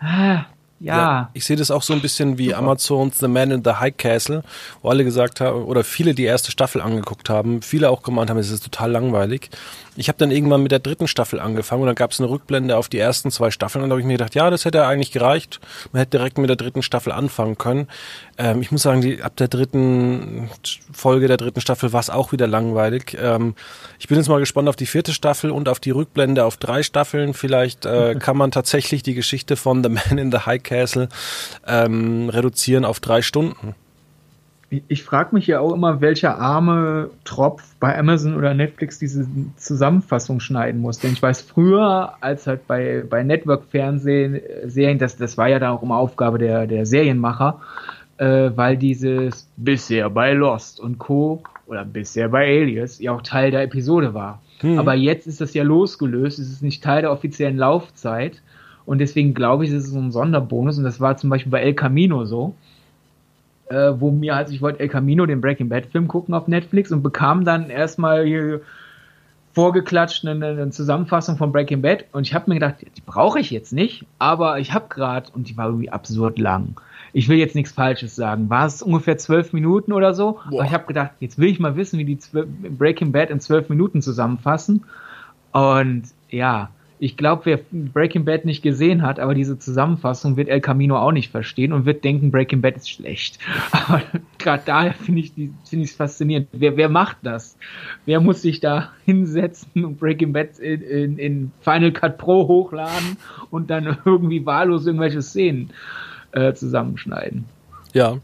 ah, 0.00 0.44
ja. 0.84 0.96
ja. 0.96 1.30
Ich 1.32 1.44
sehe 1.44 1.56
das 1.56 1.70
auch 1.70 1.82
so 1.82 1.92
ein 1.92 2.00
bisschen 2.00 2.38
wie 2.38 2.54
Amazons 2.54 3.18
The 3.18 3.28
Man 3.28 3.50
in 3.50 3.64
the 3.64 3.72
High 3.72 3.96
Castle, 3.96 4.42
wo 4.82 4.90
alle 4.90 5.04
gesagt 5.04 5.40
haben, 5.40 5.64
oder 5.64 5.82
viele 5.82 6.14
die 6.14 6.24
erste 6.24 6.50
Staffel 6.50 6.80
angeguckt 6.80 7.30
haben, 7.30 7.62
viele 7.62 7.90
auch 7.90 8.02
gemeint 8.02 8.30
haben, 8.30 8.38
es 8.38 8.50
ist 8.50 8.64
total 8.64 8.90
langweilig. 8.92 9.50
Ich 9.96 10.08
habe 10.08 10.18
dann 10.18 10.30
irgendwann 10.30 10.62
mit 10.62 10.72
der 10.72 10.80
dritten 10.80 11.06
Staffel 11.06 11.40
angefangen 11.40 11.82
und 11.82 11.86
dann 11.86 11.94
gab 11.94 12.10
es 12.10 12.20
eine 12.20 12.28
Rückblende 12.28 12.76
auf 12.76 12.88
die 12.88 12.98
ersten 12.98 13.30
zwei 13.30 13.50
Staffeln 13.50 13.82
und 13.82 13.90
da 13.90 13.94
habe 13.94 14.00
ich 14.00 14.06
mir 14.06 14.14
gedacht, 14.14 14.34
ja, 14.34 14.50
das 14.50 14.64
hätte 14.64 14.86
eigentlich 14.86 15.12
gereicht. 15.12 15.60
Man 15.92 16.00
hätte 16.00 16.18
direkt 16.18 16.38
mit 16.38 16.48
der 16.48 16.56
dritten 16.56 16.82
Staffel 16.82 17.12
anfangen 17.12 17.56
können. 17.58 17.88
Ähm, 18.38 18.60
ich 18.60 18.72
muss 18.72 18.82
sagen, 18.82 19.00
die, 19.00 19.22
ab 19.22 19.36
der 19.36 19.48
dritten 19.48 20.50
Folge 20.92 21.28
der 21.28 21.36
dritten 21.36 21.60
Staffel 21.60 21.92
war 21.92 22.00
es 22.00 22.10
auch 22.10 22.32
wieder 22.32 22.46
langweilig. 22.46 23.16
Ähm, 23.20 23.54
ich 23.98 24.08
bin 24.08 24.16
jetzt 24.18 24.28
mal 24.28 24.40
gespannt 24.40 24.68
auf 24.68 24.76
die 24.76 24.86
vierte 24.86 25.12
Staffel 25.12 25.50
und 25.50 25.68
auf 25.68 25.80
die 25.80 25.90
Rückblende 25.90 26.44
auf 26.44 26.56
drei 26.56 26.82
Staffeln. 26.82 27.34
Vielleicht 27.34 27.86
äh, 27.86 28.14
kann 28.18 28.36
man 28.36 28.50
tatsächlich 28.50 29.02
die 29.02 29.14
Geschichte 29.14 29.56
von 29.56 29.82
The 29.82 29.90
Man 29.90 30.18
in 30.18 30.32
the 30.32 30.38
High 30.38 30.62
Castle 30.62 31.08
ähm, 31.66 32.28
reduzieren 32.28 32.84
auf 32.84 33.00
drei 33.00 33.22
Stunden 33.22 33.74
ich 34.70 35.02
frage 35.04 35.34
mich 35.34 35.46
ja 35.46 35.60
auch 35.60 35.72
immer, 35.72 36.00
welcher 36.00 36.38
arme 36.38 37.10
Tropf 37.24 37.62
bei 37.80 37.96
Amazon 37.98 38.36
oder 38.36 38.54
Netflix 38.54 38.98
diese 38.98 39.26
Zusammenfassung 39.56 40.40
schneiden 40.40 40.80
muss. 40.80 40.98
Denn 40.98 41.12
ich 41.12 41.22
weiß 41.22 41.42
früher, 41.42 42.14
als 42.20 42.46
halt 42.46 42.66
bei, 42.66 43.04
bei 43.08 43.22
Network-Fernsehen, 43.22 44.34
äh, 44.34 44.68
Serien, 44.68 44.98
das, 44.98 45.16
das 45.16 45.36
war 45.38 45.48
ja 45.48 45.58
dann 45.58 45.70
auch 45.70 45.82
immer 45.82 45.96
Aufgabe 45.96 46.38
der, 46.38 46.66
der 46.66 46.86
Serienmacher, 46.86 47.60
äh, 48.16 48.50
weil 48.54 48.76
dieses 48.76 49.48
bisher 49.56 50.10
bei 50.10 50.32
Lost 50.32 50.80
und 50.80 50.98
Co. 50.98 51.42
oder 51.66 51.84
bisher 51.84 52.28
bei 52.28 52.46
Alias 52.46 53.00
ja 53.00 53.12
auch 53.12 53.22
Teil 53.22 53.50
der 53.50 53.62
Episode 53.62 54.14
war. 54.14 54.40
Hm. 54.60 54.78
Aber 54.78 54.94
jetzt 54.94 55.26
ist 55.26 55.40
das 55.40 55.54
ja 55.54 55.62
losgelöst, 55.62 56.38
es 56.38 56.50
ist 56.50 56.62
nicht 56.62 56.82
Teil 56.82 57.02
der 57.02 57.12
offiziellen 57.12 57.56
Laufzeit. 57.56 58.40
Und 58.86 58.98
deswegen 58.98 59.32
glaube 59.32 59.64
ich, 59.64 59.70
es 59.70 59.84
ist 59.84 59.92
so 59.92 59.98
ein 59.98 60.12
Sonderbonus. 60.12 60.76
Und 60.76 60.84
das 60.84 61.00
war 61.00 61.16
zum 61.16 61.30
Beispiel 61.30 61.50
bei 61.50 61.62
El 61.62 61.74
Camino 61.74 62.24
so 62.26 62.54
äh, 63.68 63.92
wo 63.98 64.10
mir 64.10 64.34
halt, 64.34 64.50
ich 64.50 64.60
wollte 64.60 64.80
El 64.80 64.88
Camino, 64.88 65.26
den 65.26 65.40
Breaking 65.40 65.68
Bad 65.68 65.86
Film 65.86 66.08
gucken 66.08 66.34
auf 66.34 66.48
Netflix 66.48 66.92
und 66.92 67.02
bekam 67.02 67.44
dann 67.44 67.70
erstmal 67.70 68.24
hier 68.24 68.60
vorgeklatscht 69.54 70.26
eine, 70.26 70.46
eine 70.46 70.70
Zusammenfassung 70.70 71.36
von 71.36 71.52
Breaking 71.52 71.80
Bad 71.80 72.06
und 72.12 72.26
ich 72.26 72.34
habe 72.34 72.50
mir 72.50 72.54
gedacht, 72.54 72.76
die 72.96 73.00
brauche 73.00 73.38
ich 73.38 73.50
jetzt 73.50 73.72
nicht, 73.72 74.04
aber 74.18 74.58
ich 74.58 74.72
habe 74.72 74.86
gerade 74.88 75.30
und 75.32 75.48
die 75.48 75.56
war 75.56 75.66
irgendwie 75.66 75.90
absurd 75.90 76.38
lang. 76.38 76.80
Ich 77.12 77.28
will 77.28 77.38
jetzt 77.38 77.54
nichts 77.54 77.70
Falsches 77.70 78.16
sagen. 78.16 78.50
War 78.50 78.66
es 78.66 78.82
ungefähr 78.82 79.16
zwölf 79.16 79.52
Minuten 79.52 79.92
oder 79.92 80.14
so? 80.14 80.40
Boah. 80.50 80.58
Aber 80.58 80.64
ich 80.64 80.72
habe 80.72 80.86
gedacht, 80.86 81.12
jetzt 81.20 81.38
will 81.38 81.48
ich 81.48 81.60
mal 81.60 81.76
wissen, 81.76 81.98
wie 82.00 82.04
die 82.04 82.18
Breaking 82.32 83.12
Bad 83.12 83.30
in 83.30 83.38
zwölf 83.38 83.68
Minuten 83.68 84.02
zusammenfassen. 84.02 84.84
Und 85.52 86.02
ja, 86.28 86.70
ich 87.04 87.18
glaube, 87.18 87.42
wer 87.44 87.60
Breaking 87.70 88.24
Bad 88.24 88.46
nicht 88.46 88.62
gesehen 88.62 89.02
hat, 89.02 89.20
aber 89.20 89.34
diese 89.34 89.58
Zusammenfassung 89.58 90.38
wird 90.38 90.48
El 90.48 90.62
Camino 90.62 90.96
auch 90.96 91.12
nicht 91.12 91.30
verstehen 91.30 91.74
und 91.74 91.84
wird 91.84 92.02
denken, 92.02 92.30
Breaking 92.30 92.62
Bad 92.62 92.76
ist 92.76 92.88
schlecht. 92.88 93.38
Aber 93.72 94.00
gerade 94.38 94.62
daher 94.64 94.94
finde 94.94 95.20
ich 95.20 95.32
es 95.36 95.68
find 95.68 95.90
faszinierend. 95.90 96.48
Wer, 96.52 96.78
wer 96.78 96.88
macht 96.88 97.18
das? 97.22 97.58
Wer 98.06 98.20
muss 98.20 98.40
sich 98.40 98.60
da 98.60 98.92
hinsetzen 99.04 99.84
und 99.84 99.98
Breaking 99.98 100.32
Bad 100.32 100.58
in, 100.58 100.80
in, 100.80 101.18
in 101.18 101.52
Final 101.60 101.92
Cut 101.92 102.16
Pro 102.16 102.48
hochladen 102.48 103.18
und 103.50 103.68
dann 103.68 103.98
irgendwie 104.06 104.46
wahllos 104.46 104.86
irgendwelche 104.86 105.20
Szenen 105.20 105.70
äh, 106.32 106.54
zusammenschneiden? 106.54 107.44
Ja, 107.94 108.18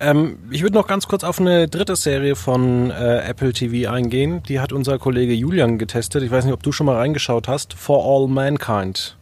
ähm, 0.00 0.38
ich 0.50 0.62
würde 0.62 0.74
noch 0.74 0.88
ganz 0.88 1.06
kurz 1.06 1.22
auf 1.22 1.40
eine 1.40 1.68
dritte 1.68 1.94
Serie 1.94 2.34
von 2.34 2.90
äh, 2.90 3.18
Apple 3.20 3.52
TV 3.52 3.88
eingehen. 3.88 4.42
Die 4.48 4.58
hat 4.58 4.72
unser 4.72 4.98
Kollege 4.98 5.32
Julian 5.32 5.78
getestet. 5.78 6.24
Ich 6.24 6.32
weiß 6.32 6.44
nicht, 6.44 6.52
ob 6.52 6.62
du 6.64 6.72
schon 6.72 6.86
mal 6.86 6.96
reingeschaut 6.96 7.46
hast. 7.46 7.72
For 7.72 8.04
All 8.04 8.26
Mankind. 8.26 9.16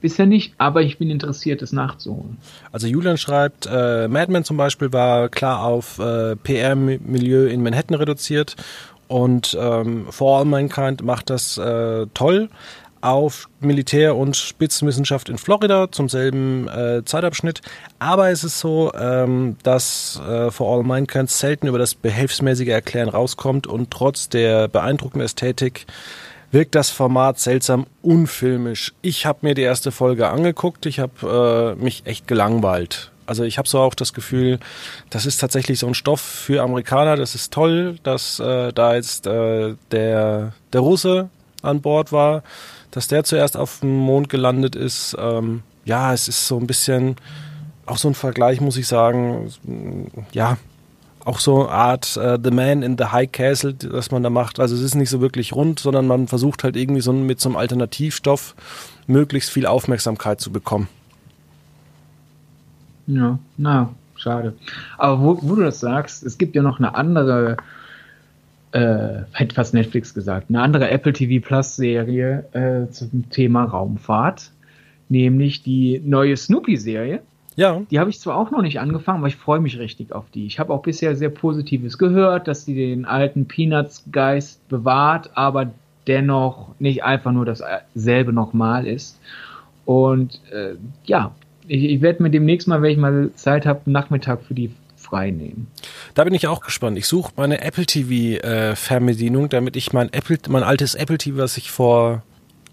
Bisher 0.00 0.26
nicht, 0.26 0.54
aber 0.58 0.82
ich 0.82 0.98
bin 0.98 1.08
interessiert, 1.08 1.62
es 1.62 1.72
nachzuholen. 1.72 2.36
Also 2.72 2.88
Julian 2.88 3.16
schreibt, 3.16 3.66
äh, 3.66 4.08
Mad 4.08 4.30
Men 4.30 4.42
zum 4.42 4.56
Beispiel 4.56 4.92
war 4.92 5.28
klar 5.28 5.62
auf 5.62 6.00
äh, 6.00 6.34
PR-Milieu 6.34 7.46
in 7.46 7.62
Manhattan 7.62 7.96
reduziert 7.96 8.56
und 9.06 9.56
ähm, 9.58 10.06
For 10.10 10.40
All 10.40 10.44
Mankind 10.46 11.02
macht 11.02 11.30
das 11.30 11.58
äh, 11.58 12.06
toll 12.12 12.50
auf 13.04 13.50
Militär- 13.60 14.16
und 14.16 14.34
Spitzenwissenschaft 14.34 15.28
in 15.28 15.36
Florida 15.36 15.92
zum 15.92 16.08
selben 16.08 16.68
äh, 16.68 17.04
Zeitabschnitt. 17.04 17.60
Aber 17.98 18.30
es 18.30 18.44
ist 18.44 18.58
so, 18.58 18.92
ähm, 18.94 19.56
dass 19.62 20.20
äh, 20.26 20.50
For 20.50 20.74
All 20.74 20.84
Mankind 20.84 21.30
selten 21.30 21.66
über 21.66 21.78
das 21.78 21.94
behelfsmäßige 21.94 22.68
Erklären 22.68 23.10
rauskommt 23.10 23.66
und 23.66 23.90
trotz 23.90 24.30
der 24.30 24.68
beeindruckenden 24.68 25.26
Ästhetik 25.26 25.86
wirkt 26.50 26.74
das 26.74 26.88
Format 26.88 27.38
seltsam 27.38 27.86
unfilmisch. 28.00 28.94
Ich 29.02 29.26
habe 29.26 29.40
mir 29.42 29.54
die 29.54 29.62
erste 29.62 29.92
Folge 29.92 30.28
angeguckt, 30.28 30.86
ich 30.86 30.98
habe 30.98 31.76
äh, 31.78 31.82
mich 31.82 32.06
echt 32.06 32.26
gelangweilt. 32.26 33.10
Also 33.26 33.44
ich 33.44 33.58
habe 33.58 33.68
so 33.68 33.80
auch 33.80 33.94
das 33.94 34.14
Gefühl, 34.14 34.58
das 35.10 35.26
ist 35.26 35.38
tatsächlich 35.38 35.78
so 35.78 35.86
ein 35.86 35.94
Stoff 35.94 36.20
für 36.20 36.62
Amerikaner. 36.62 37.16
Das 37.16 37.34
ist 37.34 37.52
toll, 37.52 37.96
dass 38.02 38.38
äh, 38.38 38.72
da 38.72 38.94
jetzt 38.94 39.26
äh, 39.26 39.74
der, 39.90 40.52
der 40.72 40.80
Russe 40.80 41.28
an 41.64 41.80
Bord 41.80 42.12
war 42.12 42.42
dass 42.94 43.08
der 43.08 43.24
zuerst 43.24 43.56
auf 43.56 43.80
dem 43.80 43.96
Mond 43.96 44.28
gelandet 44.28 44.76
ist. 44.76 45.16
Ähm, 45.18 45.62
ja, 45.84 46.12
es 46.12 46.28
ist 46.28 46.46
so 46.46 46.58
ein 46.58 46.66
bisschen 46.68 47.16
auch 47.86 47.98
so 47.98 48.08
ein 48.08 48.14
Vergleich, 48.14 48.60
muss 48.60 48.76
ich 48.76 48.86
sagen. 48.86 49.50
Ja, 50.32 50.56
auch 51.24 51.40
so 51.40 51.66
eine 51.66 51.70
Art 51.70 52.16
uh, 52.16 52.38
The 52.42 52.52
Man 52.52 52.82
in 52.82 52.96
the 52.96 53.06
High 53.06 53.30
Castle, 53.30 53.74
das 53.74 54.12
man 54.12 54.22
da 54.22 54.30
macht. 54.30 54.60
Also 54.60 54.76
es 54.76 54.80
ist 54.80 54.94
nicht 54.94 55.10
so 55.10 55.20
wirklich 55.20 55.54
rund, 55.54 55.80
sondern 55.80 56.06
man 56.06 56.28
versucht 56.28 56.62
halt 56.62 56.76
irgendwie 56.76 57.00
so 57.00 57.12
mit 57.12 57.40
so 57.40 57.48
einem 57.48 57.56
Alternativstoff 57.56 58.54
möglichst 59.08 59.50
viel 59.50 59.66
Aufmerksamkeit 59.66 60.40
zu 60.40 60.52
bekommen. 60.52 60.88
Ja, 63.08 63.38
na, 63.56 63.90
schade. 64.14 64.54
Aber 64.98 65.20
wo, 65.20 65.38
wo 65.42 65.56
du 65.56 65.62
das 65.62 65.80
sagst, 65.80 66.22
es 66.22 66.38
gibt 66.38 66.54
ja 66.54 66.62
noch 66.62 66.78
eine 66.78 66.94
andere 66.94 67.56
äh, 68.74 69.22
hätte 69.32 69.54
fast 69.54 69.72
Netflix 69.72 70.14
gesagt, 70.14 70.50
eine 70.50 70.60
andere 70.60 70.90
Apple 70.90 71.12
TV 71.12 71.44
Plus 71.46 71.76
Serie 71.76 72.44
äh, 72.52 72.90
zum 72.90 73.30
Thema 73.30 73.64
Raumfahrt, 73.64 74.50
nämlich 75.08 75.62
die 75.62 76.02
neue 76.04 76.36
Snoopy-Serie. 76.36 77.20
Ja. 77.54 77.82
Die 77.88 78.00
habe 78.00 78.10
ich 78.10 78.18
zwar 78.18 78.36
auch 78.36 78.50
noch 78.50 78.62
nicht 78.62 78.80
angefangen, 78.80 79.18
aber 79.18 79.28
ich 79.28 79.36
freue 79.36 79.60
mich 79.60 79.78
richtig 79.78 80.12
auf 80.12 80.24
die. 80.34 80.46
Ich 80.46 80.58
habe 80.58 80.72
auch 80.72 80.82
bisher 80.82 81.14
sehr 81.14 81.28
Positives 81.28 81.98
gehört, 81.98 82.48
dass 82.48 82.64
sie 82.64 82.74
den 82.74 83.04
alten 83.04 83.46
Peanuts-Geist 83.46 84.68
bewahrt, 84.68 85.30
aber 85.34 85.70
dennoch 86.08 86.74
nicht 86.80 87.04
einfach 87.04 87.30
nur 87.30 87.44
dasselbe 87.44 88.32
nochmal 88.32 88.88
ist. 88.88 89.20
Und 89.84 90.40
äh, 90.52 90.74
ja, 91.04 91.32
ich, 91.68 91.84
ich 91.84 92.02
werde 92.02 92.24
mir 92.24 92.30
demnächst 92.30 92.66
mal, 92.66 92.82
wenn 92.82 92.90
ich 92.90 92.98
mal 92.98 93.30
Zeit 93.36 93.66
habe, 93.66 93.88
Nachmittag 93.88 94.42
für 94.42 94.54
die 94.54 94.72
frei 95.14 95.30
nehmen. 95.30 95.68
Da 96.14 96.24
bin 96.24 96.34
ich 96.34 96.48
auch 96.48 96.60
gespannt. 96.60 96.98
Ich 96.98 97.06
suche 97.06 97.32
meine 97.36 97.60
Apple 97.60 97.86
TV 97.86 98.44
äh, 98.44 98.74
Fernbedienung, 98.74 99.48
damit 99.48 99.76
ich 99.76 99.92
mein 99.92 100.12
Apple, 100.12 100.38
mein 100.48 100.64
altes 100.64 100.96
Apple 100.96 101.18
TV, 101.18 101.38
was 101.38 101.56
ich 101.56 101.70
vor 101.70 102.22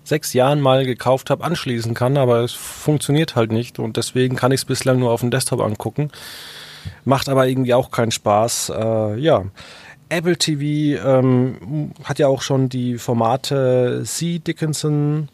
sechs 0.04 0.34
Jahren 0.34 0.60
mal 0.60 0.84
gekauft 0.86 1.30
habe, 1.30 1.44
anschließen 1.44 1.94
kann, 1.94 2.18
aber 2.18 2.40
es 2.40 2.54
funktioniert 2.54 3.36
halt 3.36 3.52
nicht 3.52 3.78
und 3.78 3.98
deswegen 3.98 4.36
kann 4.36 4.52
ich 4.52 4.62
es 4.62 4.66
bislang 4.66 4.98
nur 4.98 5.12
auf 5.12 5.22
dem 5.22 5.30
Desktop 5.30 5.62
angucken. 5.62 6.10
Macht 7.06 7.30
aber 7.30 7.48
irgendwie 7.48 7.76
auch 7.76 7.92
keinen 7.92 8.12
Spaß. 8.12 8.74
Äh, 8.76 9.20
ja. 9.20 9.46
Apple 10.10 10.36
TV 10.36 11.00
ähm, 11.08 11.92
hat 12.04 12.18
ja 12.18 12.28
auch 12.28 12.42
schon 12.42 12.70
die 12.70 12.98
Formate 12.98 14.02
C. 14.04 14.40
Dickinson, 14.40 15.30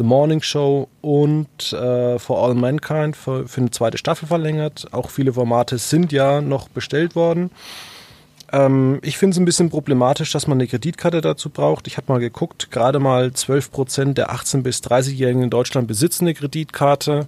The 0.00 0.06
Morning 0.06 0.40
Show 0.40 0.88
und 1.02 1.74
äh, 1.74 2.18
For 2.18 2.42
All 2.42 2.54
Mankind 2.54 3.14
für, 3.14 3.46
für, 3.46 3.60
eine 3.60 3.70
zweite 3.70 3.98
Staffel 3.98 4.26
verlängert. 4.26 4.86
Auch 4.92 5.10
viele 5.10 5.34
Formate 5.34 5.76
sind 5.76 6.10
ja 6.10 6.40
noch 6.40 6.70
bestellt 6.70 7.14
worden. 7.14 7.50
Ähm, 8.50 8.98
ich 9.02 9.18
finde 9.18 9.34
es 9.34 9.38
ein 9.38 9.44
bisschen 9.44 9.68
problematisch, 9.68 10.32
dass 10.32 10.46
man 10.46 10.56
eine 10.56 10.68
Kreditkarte 10.68 11.20
dazu 11.20 11.50
braucht. 11.50 11.86
Ich 11.86 11.98
habe 11.98 12.10
mal 12.10 12.18
geguckt, 12.18 12.70
gerade 12.70 12.98
mal 12.98 13.26
12% 13.26 14.14
der 14.14 14.30
18- 14.32 14.62
bis 14.62 14.78
30-Jährigen 14.78 15.42
in 15.42 15.50
Deutschland 15.50 15.86
besitzen 15.86 16.24
eine 16.24 16.32
Kreditkarte. 16.32 17.26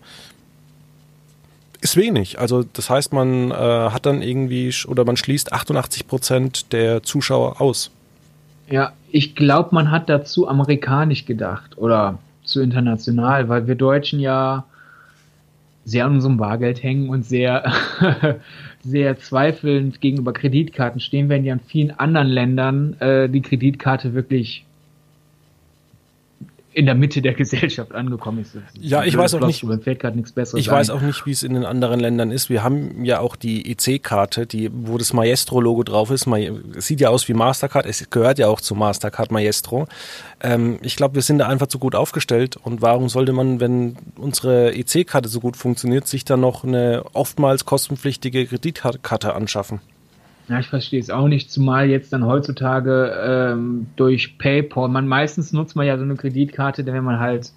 Ist 1.83 1.97
wenig. 1.97 2.39
Also 2.39 2.63
das 2.63 2.89
heißt, 2.89 3.13
man 3.13 3.51
äh, 3.51 3.55
hat 3.55 4.07
dann 4.07 4.23
irgendwie 4.23 4.75
oder 4.89 5.05
man 5.05 5.19
schließt 5.19 5.53
88% 5.53 6.71
der 6.71 7.03
Zuschauer 7.03 7.61
aus. 7.61 7.91
Ja, 8.71 8.95
ich 9.11 9.35
glaube, 9.35 9.75
man 9.75 9.91
hat 9.91 10.09
dazu 10.09 10.49
amerikanisch 10.49 11.27
gedacht 11.27 11.77
oder 11.77 12.19
zu 12.53 12.63
international, 12.63 13.49
weil 13.49 13.67
wir 13.67 13.75
Deutschen 13.75 14.21
ja 14.21 14.65
sehr 15.85 16.05
an 16.07 16.13
unserem 16.13 16.37
Bargeld 16.37 16.83
hängen 16.83 17.09
und 17.09 17.25
sehr, 17.25 17.73
sehr 18.85 19.19
zweifelnd 19.19 20.01
gegenüber 20.01 20.33
Kreditkarten 20.33 21.01
stehen, 21.01 21.29
während 21.29 21.45
ja 21.45 21.55
in 21.55 21.61
vielen 21.61 21.91
anderen 21.91 22.29
Ländern 22.29 22.95
äh, 23.01 23.29
die 23.29 23.43
Kreditkarte 23.43 24.15
wirklich 24.15 24.65
in 26.75 26.87
der 26.87 26.95
Mitte 26.95 27.23
der 27.23 27.35
Gesellschaft 27.43 27.95
angekommen 27.95 28.41
ist. 28.41 28.57
Ja, 28.81 29.05
ich 29.05 29.17
weiß 29.17 29.35
auch 29.35 29.47
nicht. 29.47 29.65
Fällt 29.83 30.01
gerade 30.01 30.17
nichts 30.17 30.33
Besseres 30.33 30.61
ich 30.61 30.71
ein. 30.71 30.77
weiß 30.77 30.91
auch 30.91 31.01
nicht, 31.01 31.27
wie 31.27 31.33
es 31.33 31.43
in 31.43 31.55
den 31.55 31.65
anderen 31.65 32.01
Ländern 32.01 32.31
ist. 32.31 32.51
Wir 32.51 32.63
haben 32.63 33.05
ja 33.05 33.21
auch 33.21 33.37
die 33.37 33.71
EC-Karte, 33.71 34.47
die, 34.47 34.71
wo 34.73 34.99
das 34.99 35.13
Maestro-Logo 35.13 35.83
drauf 35.83 36.11
ist. 36.11 36.27
Es 36.77 36.87
sieht 36.87 37.01
ja 37.01 37.11
aus 37.11 37.29
wie 37.29 37.35
Mastercard. 37.35 37.87
Es 37.87 38.09
gehört 38.11 38.39
ja 38.39 38.49
auch 38.49 38.61
zu 38.61 38.75
Mastercard 38.75 39.31
Maestro. 39.31 39.87
Ähm, 40.41 40.79
ich 40.83 40.97
glaube, 40.97 41.15
wir 41.17 41.23
sind 41.23 41.39
da 41.39 41.49
einfach 41.49 41.67
zu 41.67 41.79
gut 41.79 41.95
aufgestellt. 41.95 42.57
Und 42.63 42.83
warum 42.83 43.09
sollte 43.09 43.33
man, 43.33 43.61
wenn 43.61 43.97
unsere 44.17 44.75
EC-Karte 44.75 45.29
so 45.29 45.41
gut 45.41 45.57
funktioniert, 45.57 46.07
sich 46.07 46.25
dann 46.25 46.41
noch 46.41 46.65
eine 46.65 47.05
oftmals 47.13 47.65
kostenpflichtige 47.65 48.47
Kreditkarte 48.47 49.35
anschaffen? 49.35 49.81
Ja, 50.53 50.59
ich 50.59 50.69
verstehe 50.69 51.01
es 51.01 51.09
auch 51.09 51.29
nicht, 51.29 51.51
zumal 51.51 51.89
jetzt 51.89 52.13
dann 52.13 52.27
heutzutage 52.27 53.11
ähm, 53.25 53.87
durch 53.97 54.37
PayPal, 54.37 54.91
man 54.91 55.09
meistens 55.09 55.55
nutzt 55.55 55.77
man 55.77 55.87
ja 55.87 55.97
so 55.97 56.05
eine 56.05 56.15
Kreditkarte, 56.15 56.85
wenn 56.85 57.05
man 57.05 57.21
halt 57.21 57.53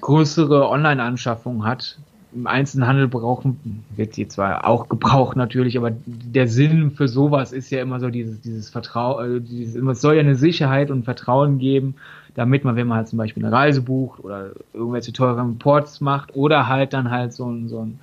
größere 0.00 0.66
Online-Anschaffungen 0.66 1.66
hat. 1.66 1.98
Im 2.34 2.46
Einzelhandel 2.46 3.06
brauchen, 3.06 3.84
wird 3.94 4.14
sie 4.14 4.28
zwar 4.28 4.66
auch 4.66 4.88
gebraucht 4.88 5.36
natürlich, 5.36 5.76
aber 5.76 5.92
der 6.06 6.48
Sinn 6.48 6.92
für 6.92 7.06
sowas 7.06 7.52
ist 7.52 7.68
ja 7.68 7.82
immer 7.82 8.00
so 8.00 8.08
dieses, 8.08 8.40
dieses 8.40 8.70
Vertrauen, 8.70 9.36
äh, 9.36 9.40
dieses, 9.42 9.74
es 9.76 10.00
soll 10.00 10.14
ja 10.14 10.20
eine 10.20 10.36
Sicherheit 10.36 10.90
und 10.90 11.04
Vertrauen 11.04 11.58
geben, 11.58 11.96
damit 12.34 12.64
man, 12.64 12.76
wenn 12.76 12.86
man 12.86 12.96
halt 12.96 13.08
zum 13.08 13.18
Beispiel 13.18 13.44
eine 13.44 13.54
Reise 13.54 13.82
bucht 13.82 14.24
oder 14.24 14.52
irgendwelche 14.72 15.12
teuren 15.12 15.58
Ports 15.58 16.00
macht 16.00 16.34
oder 16.34 16.66
halt 16.66 16.94
dann 16.94 17.10
halt 17.10 17.34
so 17.34 17.44
ein, 17.44 17.68
so 17.68 17.80
ein 17.80 18.00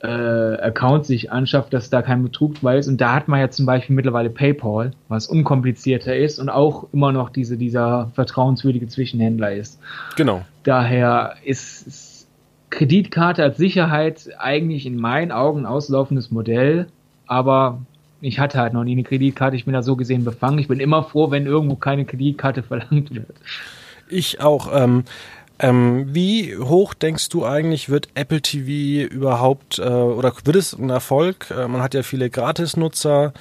äh, 0.00 0.06
Account 0.06 1.06
sich 1.06 1.32
anschafft, 1.32 1.72
dass 1.72 1.90
da 1.90 2.02
kein 2.02 2.22
Betrug 2.22 2.60
bei 2.60 2.78
ist. 2.78 2.88
Und 2.88 3.00
da 3.00 3.14
hat 3.14 3.28
man 3.28 3.40
ja 3.40 3.50
zum 3.50 3.66
Beispiel 3.66 3.96
mittlerweile 3.96 4.30
PayPal, 4.30 4.92
was 5.08 5.26
unkomplizierter 5.26 6.16
ist 6.16 6.38
und 6.38 6.48
auch 6.48 6.86
immer 6.92 7.12
noch 7.12 7.30
diese, 7.30 7.56
dieser 7.56 8.10
vertrauenswürdige 8.14 8.86
Zwischenhändler 8.86 9.52
ist. 9.52 9.80
Genau. 10.16 10.42
Daher 10.62 11.34
ist, 11.44 11.86
ist 11.86 12.28
Kreditkarte 12.70 13.42
als 13.42 13.56
Sicherheit 13.56 14.28
eigentlich 14.38 14.86
in 14.86 14.96
meinen 14.96 15.32
Augen 15.32 15.60
ein 15.60 15.66
auslaufendes 15.66 16.30
Modell, 16.30 16.88
aber 17.26 17.80
ich 18.20 18.40
hatte 18.40 18.58
halt 18.58 18.72
noch 18.72 18.84
nie 18.84 18.92
eine 18.92 19.04
Kreditkarte, 19.04 19.56
ich 19.56 19.64
bin 19.64 19.74
da 19.74 19.82
so 19.82 19.96
gesehen 19.96 20.24
befangen. 20.24 20.58
Ich 20.58 20.68
bin 20.68 20.80
immer 20.80 21.04
froh, 21.04 21.30
wenn 21.30 21.46
irgendwo 21.46 21.76
keine 21.76 22.04
Kreditkarte 22.04 22.62
verlangt 22.62 23.14
wird. 23.14 23.36
Ich 24.08 24.40
auch. 24.40 24.70
Ähm, 24.72 25.04
ähm, 25.60 26.14
wie 26.14 26.56
hoch 26.56 26.94
denkst 26.94 27.28
du 27.30 27.44
eigentlich, 27.44 27.88
wird 27.88 28.08
Apple 28.14 28.40
TV 28.40 29.12
überhaupt, 29.12 29.78
äh, 29.78 29.82
oder 29.82 30.32
wird 30.44 30.56
es 30.56 30.72
ein 30.72 30.90
Erfolg? 30.90 31.50
Äh, 31.50 31.66
man 31.66 31.82
hat 31.82 31.94
ja 31.94 32.02
viele 32.02 32.30
Gratisnutzer, 32.30 33.32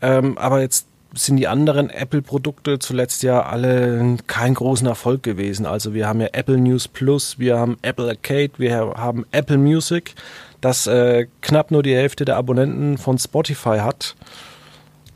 ähm, 0.00 0.38
aber 0.38 0.60
jetzt 0.60 0.86
sind 1.14 1.36
die 1.36 1.48
anderen 1.48 1.90
Apple-Produkte 1.90 2.78
zuletzt 2.78 3.22
ja 3.22 3.42
alle 3.42 4.16
kein 4.26 4.54
großen 4.54 4.86
Erfolg 4.86 5.22
gewesen. 5.22 5.66
Also 5.66 5.94
wir 5.94 6.06
haben 6.08 6.20
ja 6.20 6.28
Apple 6.32 6.58
News 6.58 6.88
Plus, 6.88 7.38
wir 7.38 7.58
haben 7.58 7.78
Apple 7.82 8.08
Arcade, 8.08 8.52
wir 8.58 8.74
haben 8.96 9.26
Apple 9.30 9.58
Music, 9.58 10.14
das 10.60 10.86
äh, 10.86 11.26
knapp 11.42 11.70
nur 11.70 11.82
die 11.82 11.94
Hälfte 11.94 12.24
der 12.24 12.36
Abonnenten 12.36 12.98
von 12.98 13.18
Spotify 13.18 13.78
hat. 13.78 14.14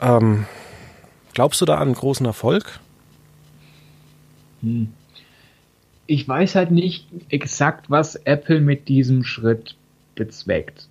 Ähm, 0.00 0.46
glaubst 1.34 1.60
du 1.60 1.64
da 1.64 1.76
an 1.76 1.88
einen 1.88 1.94
großen 1.94 2.26
Erfolg? 2.26 2.80
Hm. 4.62 4.92
Ich 6.10 6.26
weiß 6.26 6.56
halt 6.56 6.70
nicht 6.70 7.06
exakt, 7.28 7.90
was 7.90 8.16
Apple 8.16 8.60
mit 8.60 8.88
diesem 8.88 9.22
Schritt 9.22 9.76
bezweckt. 10.14 10.88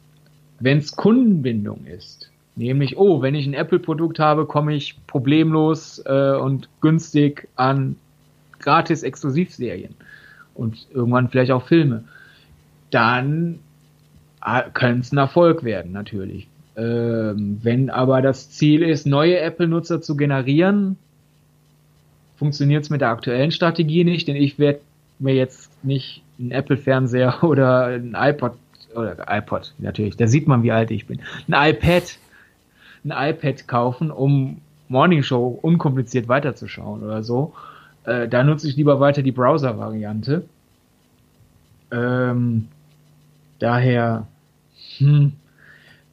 Wenn 0.60 0.77
es 0.77 0.95
Kundenbindung 0.95 1.86
ist, 1.86 2.32
nämlich, 2.55 2.97
oh, 2.97 3.21
wenn 3.21 3.36
ich 3.36 3.45
ein 3.45 3.53
Apple-Produkt 3.53 4.19
habe, 4.19 4.45
komme 4.45 4.73
ich 4.75 4.95
problemlos 5.08 6.01
äh, 6.05 6.36
und 6.36 6.69
günstig 6.82 7.47
an 7.55 7.97
gratis 8.60 9.03
Exklusivserien 9.03 9.95
und 10.55 10.88
irgendwann 10.93 11.29
vielleicht 11.29 11.51
auch 11.51 11.67
Filme, 11.67 12.05
dann 12.91 13.60
Ah, 14.41 14.62
könnte 14.62 15.01
es 15.01 15.12
ein 15.12 15.17
Erfolg 15.17 15.63
werden, 15.63 15.91
natürlich. 15.91 16.47
Ähm, 16.77 17.60
wenn 17.62 17.89
aber 17.89 18.21
das 18.21 18.49
Ziel 18.49 18.84
ist, 18.84 19.05
neue 19.05 19.39
Apple-Nutzer 19.39 20.01
zu 20.01 20.15
generieren, 20.15 20.97
funktioniert 22.38 22.84
es 22.84 22.89
mit 22.89 23.01
der 23.01 23.10
aktuellen 23.10 23.51
Strategie 23.51 24.05
nicht, 24.05 24.29
denn 24.29 24.38
ich 24.38 24.58
werde 24.58 24.79
mir 25.19 25.36
jetzt 25.36 25.71
nicht 25.84 26.23
einen 26.39 26.51
Apple-Fernseher 26.51 27.43
oder 27.43 27.86
ein 27.86 28.15
iPod 28.15 28.53
oder 28.95 29.17
iPod 29.29 29.73
natürlich, 29.77 30.17
da 30.17 30.27
sieht 30.27 30.47
man, 30.47 30.63
wie 30.63 30.71
alt 30.71 30.89
ich 30.89 31.05
bin, 31.05 31.21
ein 31.47 31.71
iPad, 31.71 32.17
ein 33.05 33.12
iPad 33.12 33.67
kaufen, 33.67 34.10
um 34.10 34.62
Morning 34.88 35.21
Show 35.21 35.60
unkompliziert 35.62 36.27
weiterzuschauen 36.27 37.03
oder 37.03 37.21
so. 37.21 37.53
Äh, 38.05 38.27
da 38.27 38.43
nutze 38.43 38.67
ich 38.67 38.75
lieber 38.75 38.99
weiter 38.99 39.21
die 39.21 39.32
Browser-Variante. 39.32 40.45
Ähm, 41.91 42.67
Daher, 43.60 44.25
hm, 44.97 45.34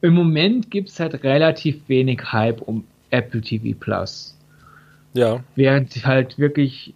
im 0.01 0.13
Moment 0.13 0.69
gibt 0.69 0.89
es 0.89 0.99
halt 0.99 1.23
relativ 1.23 1.87
wenig 1.87 2.21
Hype 2.31 2.61
um 2.61 2.83
Apple 3.09 3.41
TV 3.41 3.75
Plus. 3.79 4.37
Ja. 5.13 5.43
Während 5.55 6.05
halt 6.05 6.37
wirklich 6.37 6.93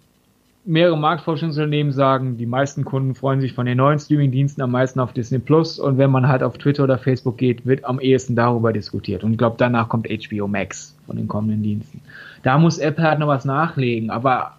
mehrere 0.64 0.96
Marktforschungsunternehmen 0.96 1.92
sagen, 1.92 2.36
die 2.36 2.46
meisten 2.46 2.84
Kunden 2.84 3.14
freuen 3.14 3.40
sich 3.40 3.52
von 3.52 3.66
den 3.66 3.78
neuen 3.78 3.98
Streamingdiensten 3.98 4.62
am 4.62 4.70
meisten 4.70 5.00
auf 5.00 5.12
Disney 5.12 5.38
Plus 5.38 5.78
und 5.78 5.98
wenn 5.98 6.10
man 6.10 6.28
halt 6.28 6.42
auf 6.42 6.56
Twitter 6.58 6.84
oder 6.84 6.98
Facebook 6.98 7.36
geht, 7.36 7.66
wird 7.66 7.84
am 7.84 7.98
ehesten 7.98 8.36
darüber 8.36 8.72
diskutiert. 8.72 9.24
Und 9.24 9.32
ich 9.32 9.38
glaube, 9.38 9.56
danach 9.58 9.88
kommt 9.88 10.08
HBO 10.08 10.46
Max 10.46 10.96
von 11.06 11.16
den 11.16 11.26
kommenden 11.26 11.62
Diensten. 11.62 12.00
Da 12.42 12.58
muss 12.58 12.78
Apple 12.78 13.04
halt 13.04 13.18
noch 13.18 13.28
was 13.28 13.44
nachlegen, 13.44 14.10
aber 14.10 14.56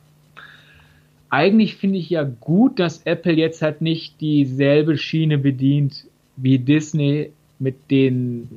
eigentlich 1.30 1.78
finde 1.78 1.98
ich 1.98 2.10
ja 2.10 2.24
gut, 2.24 2.80
dass 2.80 3.02
Apple 3.04 3.34
jetzt 3.34 3.62
halt 3.62 3.82
nicht 3.82 4.22
dieselbe 4.22 4.98
Schiene 4.98 5.38
bedient 5.38 6.06
wie 6.36 6.60
Disney 6.60 7.32
mit 7.60 7.90
den 7.90 8.50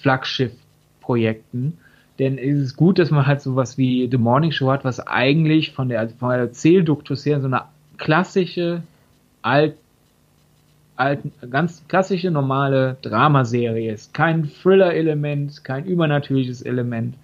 Flaggschiff-Projekten. 0.00 1.78
Denn 2.18 2.38
es 2.38 2.58
ist 2.58 2.76
gut, 2.76 2.98
dass 2.98 3.10
man 3.10 3.26
halt 3.26 3.40
sowas 3.40 3.76
wie 3.76 4.08
The 4.10 4.18
Morning 4.18 4.52
Show 4.52 4.70
hat, 4.70 4.84
was 4.84 5.00
eigentlich 5.00 5.72
von 5.72 5.88
der, 5.88 6.08
von 6.08 6.30
der 6.30 6.38
Erzählduktus 6.38 7.26
her 7.26 7.40
so 7.40 7.46
eine 7.46 7.62
klassische, 7.98 8.82
alt, 9.42 9.74
alt, 10.96 11.20
ganz 11.50 11.82
klassische, 11.88 12.30
normale 12.30 12.96
Dramaserie 13.02 13.92
ist. 13.92 14.14
Kein 14.14 14.48
Thriller-Element, 14.62 15.64
kein 15.64 15.84
übernatürliches 15.86 16.62
Element. 16.62 17.16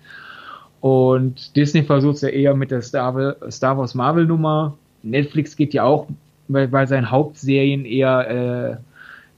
Und 0.80 1.54
Disney 1.56 1.84
versucht 1.84 2.16
es 2.16 2.22
ja 2.22 2.28
eher 2.30 2.54
mit 2.54 2.70
der 2.70 2.82
Star, 2.82 3.36
Star 3.50 3.78
Wars 3.78 3.94
Marvel 3.94 4.26
Nummer 4.26 4.76
Netflix 5.02 5.56
geht 5.56 5.74
ja 5.74 5.84
auch 5.84 6.06
bei, 6.48 6.66
bei 6.66 6.86
seinen 6.86 7.10
Hauptserien 7.10 7.84
eher 7.84 8.80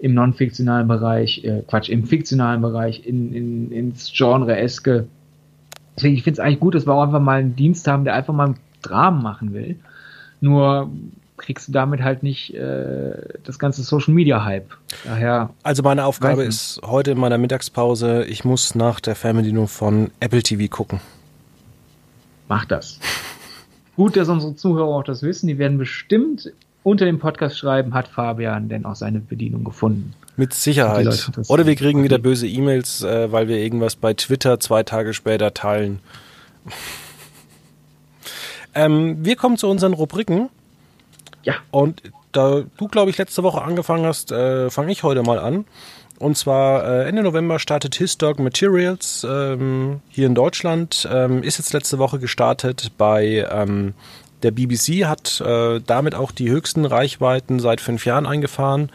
äh, 0.00 0.04
im 0.04 0.14
non-fiktionalen 0.14 0.88
Bereich, 0.88 1.44
äh, 1.44 1.62
Quatsch, 1.66 1.88
im 1.88 2.04
fiktionalen 2.04 2.60
Bereich, 2.60 3.06
in, 3.06 3.32
in, 3.32 3.72
ins 3.72 4.12
Genre-eske. 4.12 5.06
Deswegen, 5.96 6.14
ich 6.14 6.22
finde 6.22 6.40
es 6.40 6.44
eigentlich 6.44 6.61
gut, 6.61 6.74
dass 6.74 6.87
wir 6.87 6.94
auch 6.94 7.02
einfach 7.02 7.20
mal 7.20 7.40
einen 7.40 7.57
Dienst 7.57 7.87
haben, 7.87 8.05
der 8.05 8.14
einfach 8.14 8.35
mal 8.35 8.46
einen 8.46 8.59
Dramen 8.83 9.22
machen 9.22 9.52
will. 9.52 9.78
Nur 10.40 10.90
kriegst 11.37 11.68
du 11.68 11.72
damit 11.72 12.02
halt 12.02 12.22
nicht 12.22 12.55
äh, 12.55 13.14
das 13.44 13.59
ganze 13.59 13.83
Social 13.83 14.14
Media 14.14 14.44
Hype. 14.44 14.70
Daher. 15.05 15.50
Also 15.62 15.83
meine 15.83 16.05
Aufgabe 16.05 16.44
ist 16.44 16.81
heute 16.85 17.12
in 17.12 17.18
meiner 17.18 17.38
Mittagspause, 17.38 18.24
ich 18.24 18.44
muss 18.44 18.74
nach 18.74 19.00
der 19.00 19.14
Fernbedienung 19.14 19.68
von 19.68 20.11
Apple 20.20 20.42
TV 20.42 20.74
gucken. 20.74 21.00
Mach 22.48 22.64
das. 22.64 22.98
Gut, 23.96 24.16
dass 24.16 24.28
unsere 24.28 24.55
Zuhörer 24.57 24.88
auch 24.88 25.05
das 25.05 25.22
wissen. 25.22 25.46
Die 25.46 25.59
werden 25.59 25.78
bestimmt 25.78 26.52
unter 26.83 27.05
dem 27.05 27.18
Podcast 27.18 27.59
schreiben, 27.59 27.95
hat 27.95 28.09
Fabian 28.09 28.68
denn 28.68 28.85
auch 28.85 28.97
seine 28.97 29.21
Bedienung 29.21 29.64
gefunden. 29.64 30.14
Mit 30.37 30.55
Sicherheit. 30.55 31.31
Oder 31.49 31.66
wir 31.66 31.77
kriegen 31.77 32.03
wieder 32.03 32.18
böse 32.18 32.49
E-Mails, 32.49 33.03
äh, 33.03 33.31
weil 33.31 33.49
wir 33.49 33.59
irgendwas 33.59 33.97
bei 33.97 34.14
Twitter 34.14 34.59
zwei 34.61 34.83
Tage 34.83 35.14
später 35.14 35.53
teilen. 35.53 36.01
ähm, 38.75 39.25
wir 39.25 39.37
kommen 39.37 39.59
zu 39.59 39.68
unseren 39.68 39.92
Rubriken. 39.92 40.49
Ja. 41.42 41.55
Und 41.71 42.03
da 42.33 42.62
du, 42.77 42.88
glaube 42.88 43.11
ich, 43.11 43.18
letzte 43.18 43.42
Woche 43.42 43.62
angefangen 43.62 44.07
hast, 44.07 44.33
äh, 44.33 44.71
fange 44.71 44.92
ich 44.92 45.03
heute 45.03 45.23
mal 45.23 45.38
an. 45.38 45.66
Und 46.18 46.38
zwar 46.38 46.87
äh, 46.87 47.09
Ende 47.09 47.25
November 47.25 47.59
startet 47.59 47.97
Hisdog 47.97 48.38
Materials 48.38 49.27
ähm, 49.29 50.01
hier 50.09 50.27
in 50.27 50.37
Deutschland. 50.37 51.07
Ähm, 51.11 51.42
ist 51.42 51.59
jetzt 51.59 51.73
letzte 51.73 51.99
Woche 51.99 52.21
gestartet 52.21 52.92
bei 52.97 53.47
ähm, 53.51 53.95
der 54.42 54.50
BBC, 54.50 55.05
hat 55.07 55.40
äh, 55.40 55.81
damit 55.87 56.14
auch 56.14 56.33
die 56.33 56.50
höchsten 56.50 56.85
Reichweiten 56.85 57.61
seit 57.61 57.81
fünf 57.81 58.05
Jahren 58.07 58.26
eingefahren. 58.26 58.90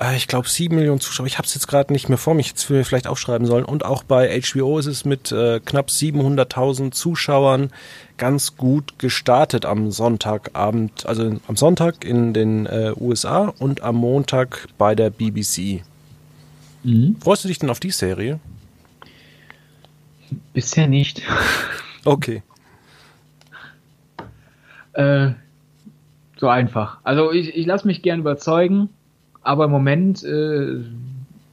Äh, 0.00 0.16
ich 0.16 0.26
glaube 0.26 0.48
sieben 0.48 0.76
Millionen 0.76 1.00
Zuschauer. 1.00 1.26
Ich 1.26 1.38
habe 1.38 1.46
es 1.46 1.54
jetzt 1.54 1.68
gerade 1.68 1.92
nicht 1.92 2.08
mehr 2.08 2.18
vor 2.18 2.34
mich, 2.34 2.48
jetzt 2.48 2.70
wir 2.70 2.84
vielleicht 2.84 3.06
aufschreiben 3.06 3.46
sollen. 3.46 3.64
Und 3.64 3.84
auch 3.84 4.02
bei 4.02 4.40
HBO 4.40 4.78
ist 4.78 4.86
es 4.86 5.04
mit 5.04 5.30
äh, 5.30 5.60
knapp 5.60 5.88
700.000 5.88 6.92
Zuschauern 6.92 7.70
ganz 8.16 8.56
gut 8.56 8.98
gestartet 8.98 9.64
am 9.64 9.90
Sonntagabend, 9.90 11.06
also 11.06 11.38
am 11.46 11.56
Sonntag 11.56 12.04
in 12.04 12.32
den 12.32 12.66
äh, 12.66 12.92
USA 12.98 13.52
und 13.58 13.82
am 13.82 13.96
Montag 13.96 14.68
bei 14.78 14.94
der 14.94 15.10
BBC. 15.10 15.82
Mhm. 16.82 17.16
Freust 17.20 17.44
du 17.44 17.48
dich 17.48 17.58
denn 17.58 17.70
auf 17.70 17.80
die 17.80 17.90
Serie? 17.90 18.40
Bisher 20.52 20.86
nicht. 20.86 21.22
Okay. 22.04 22.42
Äh, 25.00 25.34
so 26.36 26.48
einfach. 26.48 26.98
Also 27.04 27.32
ich, 27.32 27.54
ich 27.54 27.66
lasse 27.66 27.86
mich 27.86 28.02
gern 28.02 28.20
überzeugen, 28.20 28.88
aber 29.42 29.66
im 29.66 29.70
Moment 29.70 30.22
äh, 30.24 30.80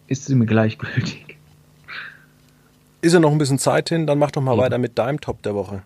ist 0.08 0.26
sie 0.26 0.36
mir 0.36 0.46
gleichgültig. 0.46 1.38
Ist 3.02 3.14
ja 3.14 3.20
noch 3.20 3.32
ein 3.32 3.38
bisschen 3.38 3.60
Zeit 3.60 3.90
hin, 3.90 4.08
dann 4.08 4.18
mach 4.18 4.32
doch 4.32 4.42
mal 4.42 4.56
ja. 4.56 4.64
weiter 4.64 4.78
mit 4.78 4.98
deinem 4.98 5.22
Top 5.22 5.42
der 5.44 5.56
Woche. 5.56 5.84